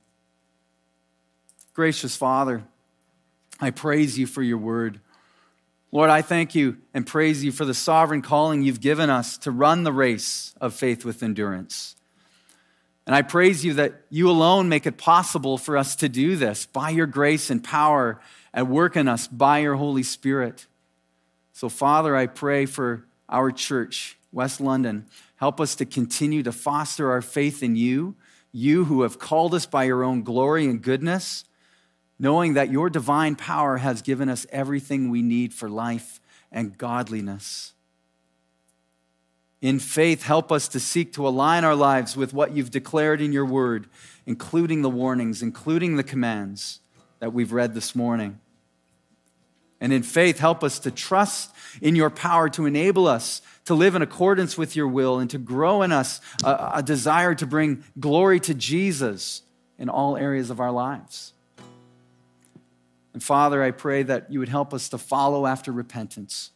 Gracious 1.73 2.15
Father, 2.15 2.63
I 3.59 3.71
praise 3.71 4.17
you 4.17 4.27
for 4.27 4.41
your 4.41 4.57
word. 4.57 5.01
Lord, 5.91 6.09
I 6.09 6.21
thank 6.21 6.55
you 6.55 6.77
and 6.93 7.05
praise 7.05 7.43
you 7.43 7.51
for 7.51 7.65
the 7.65 7.73
sovereign 7.73 8.21
calling 8.21 8.63
you've 8.63 8.81
given 8.81 9.09
us 9.09 9.37
to 9.39 9.51
run 9.51 9.83
the 9.83 9.93
race 9.93 10.53
of 10.59 10.73
faith 10.73 11.05
with 11.05 11.21
endurance. 11.23 11.95
And 13.05 13.15
I 13.15 13.21
praise 13.21 13.63
you 13.63 13.75
that 13.75 14.01
you 14.09 14.29
alone 14.29 14.67
make 14.67 14.87
it 14.87 14.97
possible 14.97 15.57
for 15.57 15.77
us 15.77 15.95
to 15.97 16.09
do 16.09 16.35
this 16.35 16.65
by 16.65 16.89
your 16.89 17.05
grace 17.05 17.49
and 17.49 17.63
power 17.63 18.19
at 18.55 18.65
work 18.65 18.97
in 18.97 19.07
us 19.07 19.27
by 19.27 19.59
your 19.59 19.75
Holy 19.75 20.01
Spirit. 20.01 20.65
So, 21.53 21.69
Father, 21.69 22.15
I 22.15 22.25
pray 22.25 22.65
for 22.65 23.05
our 23.29 23.51
church, 23.51 24.17
West 24.31 24.59
London. 24.59 25.05
Help 25.35 25.61
us 25.61 25.75
to 25.75 25.85
continue 25.85 26.41
to 26.41 26.51
foster 26.51 27.11
our 27.11 27.21
faith 27.21 27.61
in 27.61 27.75
you, 27.75 28.15
you 28.51 28.85
who 28.85 29.03
have 29.03 29.19
called 29.19 29.53
us 29.53 29.67
by 29.67 29.83
your 29.83 30.03
own 30.03 30.23
glory 30.23 30.65
and 30.65 30.81
goodness 30.81 31.45
knowing 32.17 32.53
that 32.53 32.71
your 32.71 32.89
divine 32.89 33.35
power 33.35 33.77
has 33.77 34.01
given 34.01 34.29
us 34.29 34.45
everything 34.51 35.09
we 35.09 35.21
need 35.21 35.53
for 35.53 35.69
life 35.69 36.19
and 36.51 36.77
godliness. 36.77 37.73
In 39.61 39.79
faith, 39.79 40.23
help 40.23 40.51
us 40.51 40.67
to 40.69 40.79
seek 40.79 41.13
to 41.13 41.27
align 41.27 41.63
our 41.63 41.75
lives 41.75 42.15
with 42.15 42.33
what 42.33 42.55
you've 42.55 42.71
declared 42.71 43.19
in 43.19 43.33
your 43.33 43.45
word, 43.45 43.87
including 44.25 44.81
the 44.81 44.89
warnings, 44.89 45.41
including 45.41 45.95
the 45.95 46.03
commands 46.03 46.79
that 47.19 47.33
we've 47.33 47.51
read 47.51 47.73
this 47.73 47.95
morning. 47.95 48.39
And 49.85 49.93
in 49.93 50.01
faith, 50.01 50.39
help 50.39 50.63
us 50.63 50.79
to 50.79 50.89
trust 50.89 51.51
in 51.79 51.95
your 51.95 52.09
power 52.09 52.49
to 52.49 52.65
enable 52.65 53.05
us 53.05 53.43
to 53.65 53.75
live 53.75 53.93
in 53.93 54.01
accordance 54.01 54.57
with 54.57 54.75
your 54.75 54.87
will 54.87 55.19
and 55.19 55.29
to 55.29 55.37
grow 55.37 55.83
in 55.83 55.91
us 55.91 56.21
a, 56.43 56.71
a 56.77 56.83
desire 56.83 57.35
to 57.35 57.45
bring 57.45 57.83
glory 57.99 58.39
to 58.39 58.55
Jesus 58.55 59.43
in 59.77 59.87
all 59.87 60.17
areas 60.17 60.49
of 60.49 60.59
our 60.59 60.71
lives. 60.71 61.33
And 63.13 63.21
Father, 63.21 63.61
I 63.61 63.69
pray 63.69 64.01
that 64.01 64.31
you 64.31 64.39
would 64.39 64.49
help 64.49 64.73
us 64.73 64.89
to 64.89 64.97
follow 64.97 65.45
after 65.45 65.71
repentance, 65.71 66.49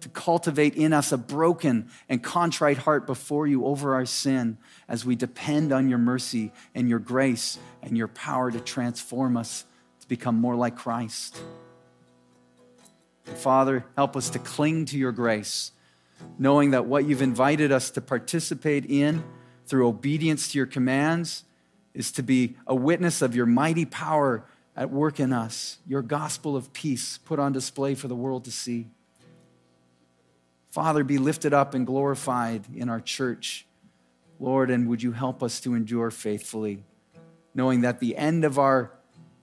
to 0.00 0.10
cultivate 0.10 0.74
in 0.74 0.92
us 0.92 1.12
a 1.12 1.16
broken 1.16 1.88
and 2.10 2.22
contrite 2.22 2.76
heart 2.76 3.06
before 3.06 3.46
you 3.46 3.64
over 3.64 3.94
our 3.94 4.04
sin 4.04 4.58
as 4.86 5.06
we 5.06 5.16
depend 5.16 5.72
on 5.72 5.88
your 5.88 5.98
mercy 5.98 6.52
and 6.74 6.90
your 6.90 6.98
grace 6.98 7.58
and 7.82 7.96
your 7.96 8.08
power 8.08 8.50
to 8.50 8.60
transform 8.60 9.38
us 9.38 9.64
to 10.00 10.08
become 10.08 10.34
more 10.34 10.56
like 10.56 10.76
Christ. 10.76 11.40
Father, 13.24 13.84
help 13.96 14.16
us 14.16 14.30
to 14.30 14.38
cling 14.38 14.84
to 14.86 14.98
your 14.98 15.12
grace, 15.12 15.72
knowing 16.38 16.72
that 16.72 16.86
what 16.86 17.06
you've 17.06 17.22
invited 17.22 17.72
us 17.72 17.90
to 17.90 18.00
participate 18.00 18.84
in 18.86 19.22
through 19.66 19.86
obedience 19.86 20.52
to 20.52 20.58
your 20.58 20.66
commands 20.66 21.44
is 21.94 22.12
to 22.12 22.22
be 22.22 22.56
a 22.66 22.74
witness 22.74 23.22
of 23.22 23.34
your 23.34 23.46
mighty 23.46 23.84
power 23.84 24.44
at 24.76 24.90
work 24.90 25.20
in 25.20 25.32
us, 25.32 25.78
your 25.86 26.02
gospel 26.02 26.56
of 26.56 26.72
peace 26.72 27.18
put 27.18 27.38
on 27.38 27.52
display 27.52 27.94
for 27.94 28.08
the 28.08 28.14
world 28.14 28.44
to 28.44 28.50
see. 28.50 28.86
Father, 30.70 31.02
be 31.02 31.18
lifted 31.18 31.52
up 31.52 31.74
and 31.74 31.86
glorified 31.86 32.64
in 32.74 32.88
our 32.88 33.00
church. 33.00 33.66
Lord, 34.38 34.70
and 34.70 34.88
would 34.88 35.02
you 35.02 35.12
help 35.12 35.42
us 35.42 35.60
to 35.60 35.74
endure 35.74 36.10
faithfully, 36.10 36.84
knowing 37.54 37.82
that 37.82 38.00
the 38.00 38.16
end 38.16 38.44
of 38.44 38.58
our, 38.58 38.92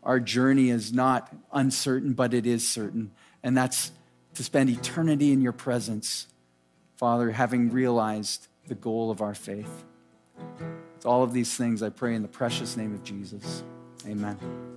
our 0.02 0.20
journey 0.20 0.70
is 0.70 0.92
not 0.92 1.32
uncertain, 1.52 2.14
but 2.14 2.34
it 2.34 2.48
is 2.48 2.68
certain. 2.68 3.12
And 3.44 3.56
that's 3.56 3.92
to 4.36 4.44
spend 4.44 4.70
eternity 4.70 5.32
in 5.32 5.42
your 5.42 5.52
presence, 5.52 6.28
Father, 6.98 7.32
having 7.32 7.72
realized 7.72 8.48
the 8.68 8.76
goal 8.76 9.10
of 9.10 9.22
our 9.22 9.34
faith. 9.34 9.84
It's 10.96 11.06
all 11.06 11.24
of 11.24 11.34
these 11.34 11.56
things 11.56 11.82
I 11.82 11.90
pray 11.90 12.16
in 12.16 12.22
the 12.22 12.28
precious 12.28 12.78
name 12.78 12.94
of 12.94 13.04
Jesus. 13.04 13.64
Amen. 14.06 14.77